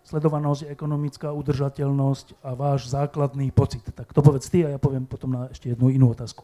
[0.03, 3.87] Sledovanosť, ekonomická udržateľnosť a váš základný pocit.
[3.95, 6.43] Tak to povedz ty a ja poviem potom na ešte jednu inú otázku.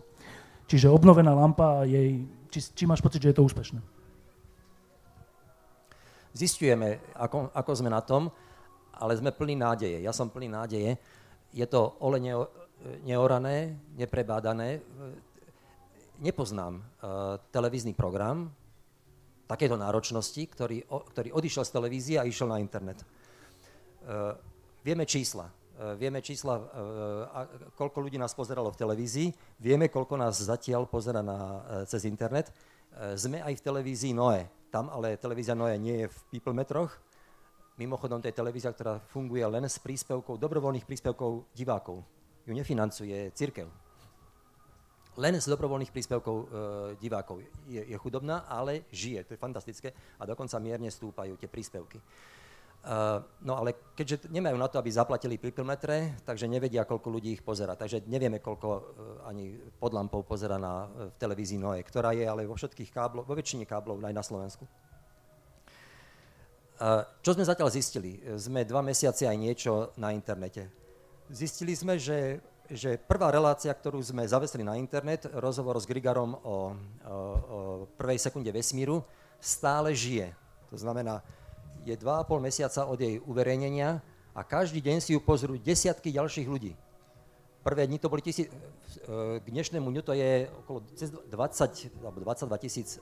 [0.68, 2.28] Čiže obnovená lampa jej...
[2.51, 3.80] Či, či máš pocit, že je to úspešné?
[6.36, 8.30] Zistujeme, ako, ako sme na tom,
[8.93, 10.03] ale sme plní nádeje.
[10.03, 10.99] Ja som plný nádeje.
[11.55, 12.45] Je to olene
[13.01, 14.82] neorané, neprebádané.
[16.22, 18.49] Nepoznám uh, televízny program
[19.47, 23.01] takéto náročnosti, ktorý, o, ktorý odišiel z televízie a išiel na internet.
[24.03, 24.34] Uh,
[24.82, 25.47] vieme čísla.
[25.78, 26.57] Uh, vieme čísla,
[27.30, 27.45] a
[27.78, 29.30] koľko ľudí nás pozeralo v televízii,
[29.61, 31.53] vieme, koľko nás zatiaľ pozera na, uh,
[31.86, 32.49] cez internet.
[33.13, 34.49] Sme aj v televízii Noe.
[34.73, 36.97] Tam ale televízia Noe nie je v people metroch.
[37.78, 42.01] Mimochodom, to je televízia, ktorá funguje len s príspevkou, dobrovoľných príspevkov divákov
[42.47, 43.69] ju nefinancuje církev.
[45.17, 46.45] Len z dobrovoľných príspevkov e,
[46.97, 52.01] divákov je, je chudobná, ale žije, to je fantastické a dokonca mierne stúpajú tie príspevky.
[52.01, 52.47] Uh,
[53.43, 57.75] no ale keďže nemajú na to, aby zaplatili piplmetre, takže nevedia, koľko ľudí ich pozera.
[57.75, 58.81] Takže nevieme, koľko uh,
[59.27, 63.27] ani pod lampou pozera na, uh, v televízii Noe, ktorá je ale vo všetkých káblov,
[63.27, 64.63] vo väčšine káblov aj na Slovensku.
[67.25, 68.21] Čo sme zatiaľ zistili?
[68.38, 70.69] Sme dva mesiace aj niečo na internete
[71.29, 72.39] zistili sme, že,
[72.71, 77.59] že prvá relácia, ktorú sme zavesili na internet, rozhovor s Grigarom o, o, o
[77.99, 79.03] prvej sekunde vesmíru,
[79.39, 80.31] stále žije.
[80.71, 81.23] To znamená,
[81.88, 84.03] je 2,5 mesiaca od jej uverejnenia
[84.35, 86.75] a každý deň si ju pozrú desiatky ďalších ľudí.
[87.63, 88.47] Prvé dni to boli tisíc,
[89.07, 92.99] k dnešnému dňu to je okolo 20 alebo 22 tisíc e,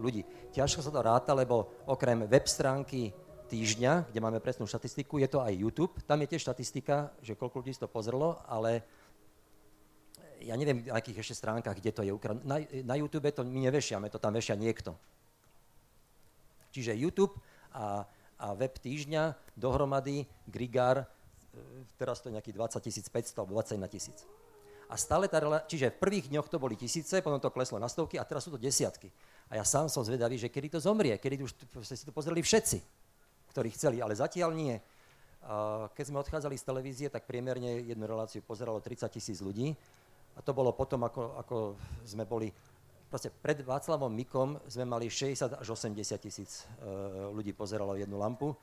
[0.00, 0.24] ľudí.
[0.56, 3.12] Ťažko sa to ráta, lebo okrem web stránky
[3.52, 5.92] týždňa, kde máme presnú štatistiku, je to aj YouTube.
[6.08, 8.84] Tam je tiež štatistika, že koľko ľudí to pozrelo, ale
[10.40, 12.44] ja neviem, na akých ešte stránkach, kde to je ukradené.
[12.44, 14.96] Na, na YouTube to my nevešiame, to tam vešia niekto.
[16.72, 17.36] Čiže YouTube
[17.72, 18.04] a,
[18.36, 21.06] a web týždňa dohromady, Grigár, e,
[21.96, 24.18] teraz to je nejakých 20 500 alebo 21 tisíc.
[24.86, 28.22] A stále tá čiže v prvých dňoch to boli tisíce, potom to kleslo na stovky
[28.22, 29.10] a teraz sú to desiatky.
[29.50, 32.38] A ja sám som zvedavý, že kedy to zomrie, kedy už ste si to pozreli
[32.38, 32.78] všetci,
[33.50, 34.78] ktorí chceli, ale zatiaľ nie.
[35.90, 39.74] Keď sme odchádzali z televízie, tak priemerne jednu reláciu pozeralo 30 tisíc ľudí
[40.36, 41.56] a to bolo potom, ako, ako
[42.06, 42.52] sme boli
[43.06, 46.90] proste pred Václavom Mikom sme mali 60 až 80 tisíc e,
[47.30, 48.54] ľudí pozeralo jednu lampu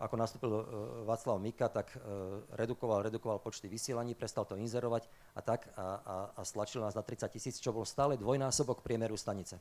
[0.00, 0.64] ako nastúpil uh,
[1.04, 6.16] Václav Mika, tak uh, redukoval, redukoval počty vysielaní, prestal to inzerovať a tak a, a,
[6.32, 9.60] a stlačil nás na 30 tisíc, čo bol stále dvojnásobok priemeru stanice.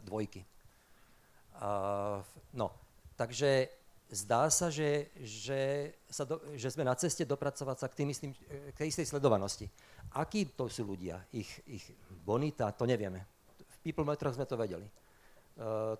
[0.00, 0.40] Dvojky.
[2.56, 2.72] No,
[3.20, 3.68] takže
[4.08, 8.32] zdá sa, že, že, sa do, že sme na ceste dopracovať sa k, tým istým,
[8.32, 9.68] k tej istej sledovanosti.
[10.16, 11.20] Akí to sú ľudia?
[11.36, 11.84] Ich, ich
[12.24, 13.20] bonita, to nevieme.
[13.56, 14.88] V People Metroch sme to vedeli.
[15.60, 15.92] Uh,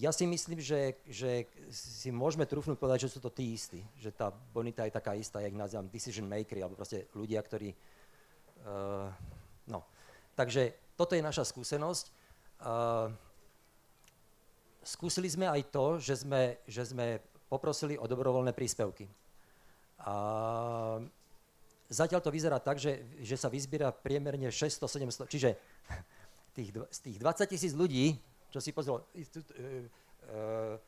[0.00, 4.12] ja si myslím, že, že si môžeme trúfnúť povedať, že sú to tí istí, že
[4.12, 7.72] tá bonita je taká istá, jak nazývam decision makery, alebo proste ľudia, ktorí...
[8.64, 9.08] Uh,
[9.68, 9.84] no.
[10.36, 12.04] Takže toto je naša skúsenosť.
[12.64, 13.12] Uh,
[14.84, 19.08] skúsili sme aj to, že sme, že sme poprosili o dobrovoľné príspevky.
[20.04, 20.14] A
[21.88, 25.50] zatiaľ to vyzerá tak, že, že sa vyzbiera priemerne 600-700, čiže
[26.54, 28.14] tých, z tých 20 tisíc ľudí,
[28.52, 30.78] čo si pozrel, e, e,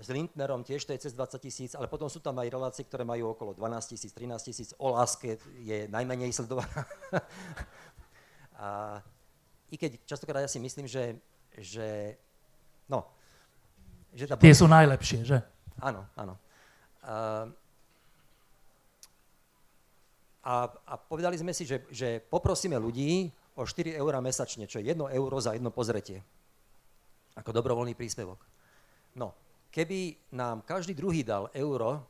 [0.00, 3.04] s Lindnerom tiež to je cez 20 tisíc, ale potom sú tam aj relácie, ktoré
[3.04, 4.68] majú okolo 12 tisíc, 13 tisíc.
[4.80, 6.88] O láske je najmenej sledovaná.
[8.62, 8.98] a
[9.68, 11.20] i keď častokrát ja si myslím, že,
[11.60, 12.16] že
[12.88, 13.04] no,
[14.12, 14.36] že tá...
[14.36, 15.38] Tie sú najlepšie, že?
[15.80, 16.36] Áno, áno.
[17.02, 17.48] A,
[20.42, 24.92] a, a povedali sme si, že, že poprosíme ľudí o 4 eurá mesačne, čo je
[24.92, 26.22] 1 euro za jedno pozretie
[27.36, 28.40] ako dobrovoľný príspevok.
[29.16, 29.32] No,
[29.72, 32.04] keby nám každý druhý dal euro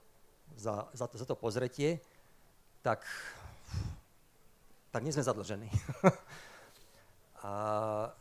[0.58, 2.02] za, za, to, za to pozretie,
[2.82, 3.06] tak,
[4.90, 5.70] tak nie sme zadlžení.
[7.46, 7.50] a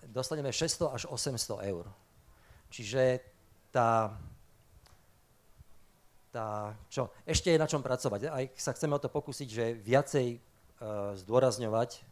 [0.06, 1.86] dostaneme 600 až 800 eur.
[2.70, 3.31] Čiže
[3.72, 4.16] tá,
[6.32, 8.28] tá, čo, ešte je na čom pracovať.
[8.28, 12.04] Aj sa chceme o to pokúsiť, že viacej uh, zdôrazňovať,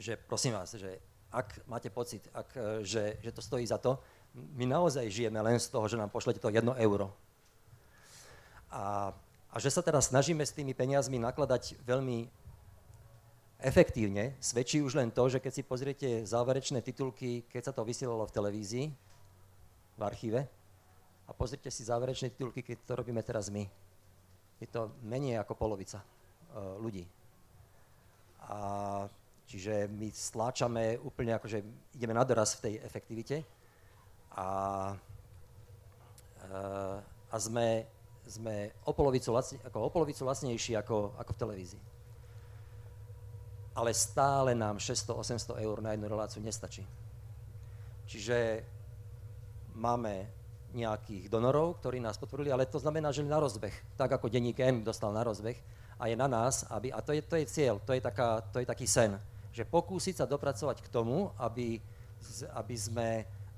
[0.00, 0.98] že prosím vás, že
[1.30, 4.02] ak máte pocit, ak, e, že, že to stojí za to,
[4.34, 7.14] my naozaj žijeme len z toho, že nám pošlete to jedno euro.
[8.70, 9.14] A,
[9.50, 12.26] a že sa teraz snažíme s tými peniazmi nakladať veľmi
[13.62, 18.26] efektívne, svedčí už len to, že keď si pozriete záverečné titulky, keď sa to vysielalo
[18.26, 18.86] v televízii,
[20.00, 20.40] v archíve,
[21.28, 23.62] a pozrite si záverečné titulky, keď to robíme teraz my.
[24.58, 27.06] Je to menej ako polovica uh, ľudí.
[28.50, 28.58] A
[29.50, 31.58] Čiže my stláčame úplne akože
[31.98, 33.42] ideme na doraz v tej efektivite
[34.30, 34.46] a,
[36.38, 37.82] eh, a sme,
[38.30, 41.82] sme o, polovicu lacne, ako o polovicu lacnejší ako, ako v televízii.
[43.74, 46.86] Ale stále nám 600-800 eur na jednu reláciu nestačí.
[48.06, 48.62] Čiže
[49.80, 50.28] máme
[50.76, 54.84] nejakých donorov, ktorí nás podporili, ale to znamená, že na rozbeh, tak ako denník N
[54.84, 55.56] dostal na rozbeh,
[56.00, 58.60] a je na nás, aby, a to je, to je cieľ, to je, taká, to
[58.60, 59.20] je taký sen,
[59.52, 61.76] že pokúsiť sa dopracovať k tomu, aby,
[62.56, 63.08] aby, sme,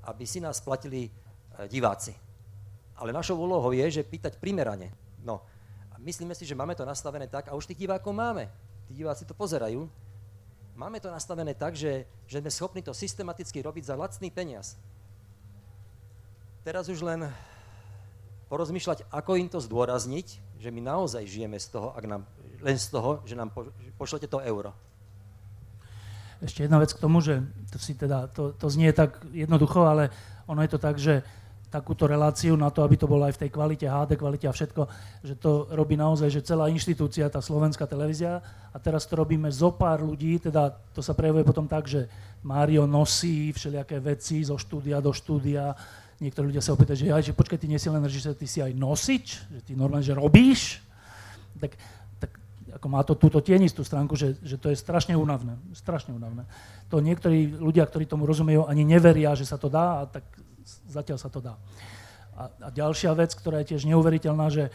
[0.02, 1.10] aby si nás platili e,
[1.70, 2.16] diváci.
[2.98, 4.90] Ale našou úlohou je, že pýtať primerane.
[5.22, 5.38] No,
[6.02, 8.50] myslíme si, že máme to nastavené tak, a už tých divákov máme.
[8.90, 9.86] Tí diváci to pozerajú.
[10.74, 14.74] Máme to nastavené tak, že, že sme schopní to systematicky robiť za lacný peniaz.
[16.62, 17.26] Teraz už len
[18.46, 22.22] porozmýšľať, ako im to zdôrazniť, že my naozaj žijeme z toho, ak nám,
[22.62, 23.50] len z toho, že nám
[23.98, 24.70] pošlete to euro.
[26.38, 30.14] Ešte jedna vec k tomu, že to, si teda, to, to znie tak jednoducho, ale
[30.46, 31.26] ono je to tak, že
[31.66, 34.82] takúto reláciu na to, aby to bolo aj v tej kvalite, HD kvalite a všetko,
[35.24, 38.38] že to robí naozaj, že celá inštitúcia, tá slovenská televízia
[38.70, 42.06] a teraz to robíme zo pár ľudí, teda to sa prejavuje potom tak, že
[42.44, 45.72] Mário nosí všelijaké veci zo štúdia do štúdia,
[46.22, 48.62] niektorí ľudia sa opýtajú, že, aj, že počkaj, ty nie si len režisér, ty si
[48.62, 50.78] aj nosič, že ty normálne, že robíš,
[51.58, 51.74] tak
[52.72, 55.58] ako má to túto tienistú stránku, že, že to je strašne únavné.
[55.76, 56.48] Strašne únavné.
[56.88, 60.24] To niektorí ľudia, ktorí tomu rozumejú, ani neveria, že sa to dá, a tak
[60.88, 61.54] zatiaľ sa to dá.
[62.32, 64.72] A, a ďalšia vec, ktorá je tiež neuveriteľná, že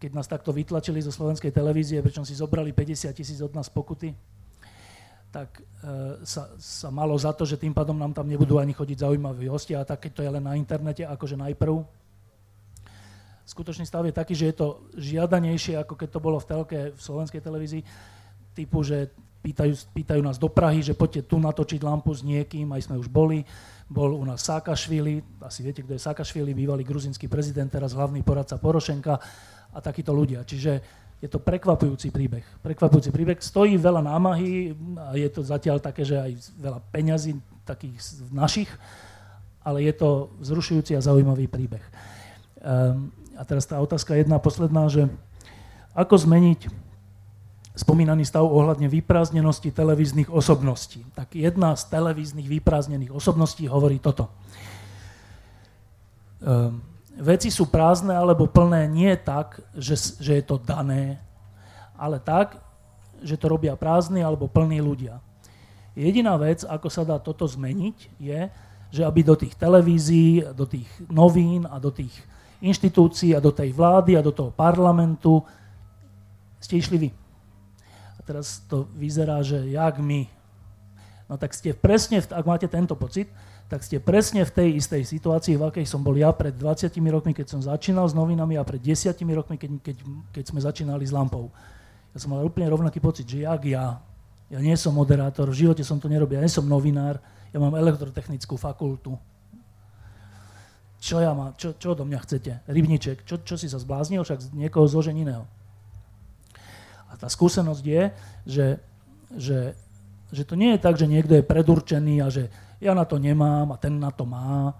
[0.00, 4.16] keď nás takto vytlačili zo slovenskej televízie, pričom si zobrali 50 tisíc od nás pokuty,
[5.30, 5.62] tak e,
[6.26, 9.80] sa, sa malo za to, že tým pádom nám tam nebudú ani chodiť zaujímaví hostia,
[9.80, 11.86] a tak keď to je len na internete, akože najprv,
[13.50, 17.00] skutočný stav je taký, že je to žiadanejšie, ako keď to bolo v telke v
[17.00, 17.82] slovenskej televízii.
[18.54, 19.10] typu, že
[19.42, 23.08] pýtajú, pýtajú nás do Prahy, že poďte tu natočiť lampu s niekým, aj sme už
[23.08, 23.42] boli.
[23.90, 28.60] Bol u nás Sákašvili, asi viete, kto je Sákašvili, bývalý gruzinský prezident, teraz hlavný poradca
[28.60, 29.18] Porošenka
[29.74, 30.46] a takíto ľudia.
[30.46, 30.72] Čiže
[31.20, 32.44] je to prekvapujúci príbeh.
[32.64, 33.36] Prekvapujúci príbeh.
[33.44, 37.36] Stojí veľa námahy a je to zatiaľ také, že aj veľa peňazí
[37.68, 38.00] takých
[38.32, 38.72] našich,
[39.60, 41.84] ale je to vzrušujúci a zaujímavý príbeh.
[42.64, 45.12] Um, a teraz tá otázka jedna posledná, že
[45.92, 46.72] ako zmeniť
[47.76, 51.04] spomínaný stav ohľadne vyprázdnenosti televíznych osobností.
[51.12, 54.32] Tak jedna z televíznych vyprázdnených osobností hovorí toto.
[56.40, 56.89] Um,
[57.20, 61.20] veci sú prázdne alebo plné nie tak, že, že je to dané,
[61.94, 62.56] ale tak,
[63.20, 65.20] že to robia prázdni alebo plní ľudia.
[65.92, 68.40] Jediná vec, ako sa dá toto zmeniť, je,
[68.90, 72.12] že aby do tých televízií, do tých novín a do tých
[72.64, 75.44] inštitúcií a do tej vlády a do toho parlamentu
[76.58, 77.10] ste išli vy
[78.30, 80.30] teraz to vyzerá, že jak my.
[81.26, 83.26] No tak ste presne, ak máte tento pocit,
[83.70, 87.30] tak ste presne v tej istej situácii, v akej som bol ja pred 20 rokmi,
[87.30, 89.96] keď som začínal s novinami a pred 10 rokmi, keď, keď,
[90.34, 91.54] keď sme začínali s lampou.
[92.10, 94.02] Ja som mal úplne rovnaký pocit, že jak ja,
[94.50, 97.22] ja nie som moderátor, v živote som to nerobil, ja nie som novinár,
[97.54, 99.14] ja mám elektrotechnickú fakultu.
[100.98, 102.66] Čo ja mám, čo, čo do mňa chcete?
[102.66, 105.46] Rybniček, čo, čo si sa zbláznil, však niekoho zložen iného.
[107.06, 108.02] A tá skúsenosť je,
[108.50, 108.66] že,
[109.38, 109.58] že,
[110.34, 112.50] že to nie je tak, že niekto je predurčený a že
[112.80, 114.74] ja na to nemám a ten na to má.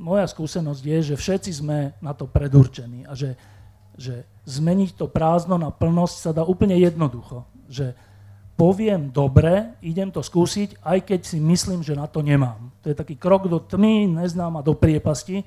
[0.00, 3.36] Moja skúsenosť je, že všetci sme na to predurčení a že,
[3.96, 7.44] že zmeniť to prázdno na plnosť sa dá úplne jednoducho.
[7.68, 7.92] Že
[8.56, 12.72] poviem dobre, idem to skúsiť, aj keď si myslím, že na to nemám.
[12.84, 15.44] To je taký krok do tmy, a do priepasti.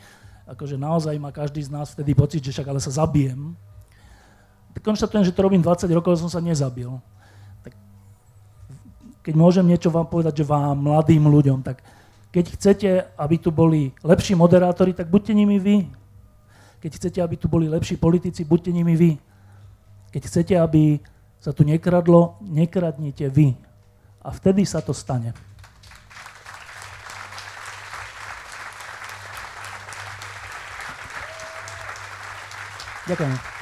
[0.50, 3.58] Akože naozaj má každý z nás vtedy pocit, že však ale sa zabijem
[4.82, 6.90] konštatujem, že to robím 20 rokov som sa nezabil.
[9.24, 11.80] Keď môžem niečo vám povedať, že vám, mladým ľuďom, tak
[12.34, 15.88] keď chcete, aby tu boli lepší moderátori, tak buďte nimi vy.
[16.84, 19.12] Keď chcete, aby tu boli lepší politici, buďte nimi vy.
[20.12, 21.00] Keď chcete, aby
[21.40, 23.56] sa tu nekradlo, nekradnite vy.
[24.20, 25.32] A vtedy sa to stane.
[33.08, 33.53] Ďakujem.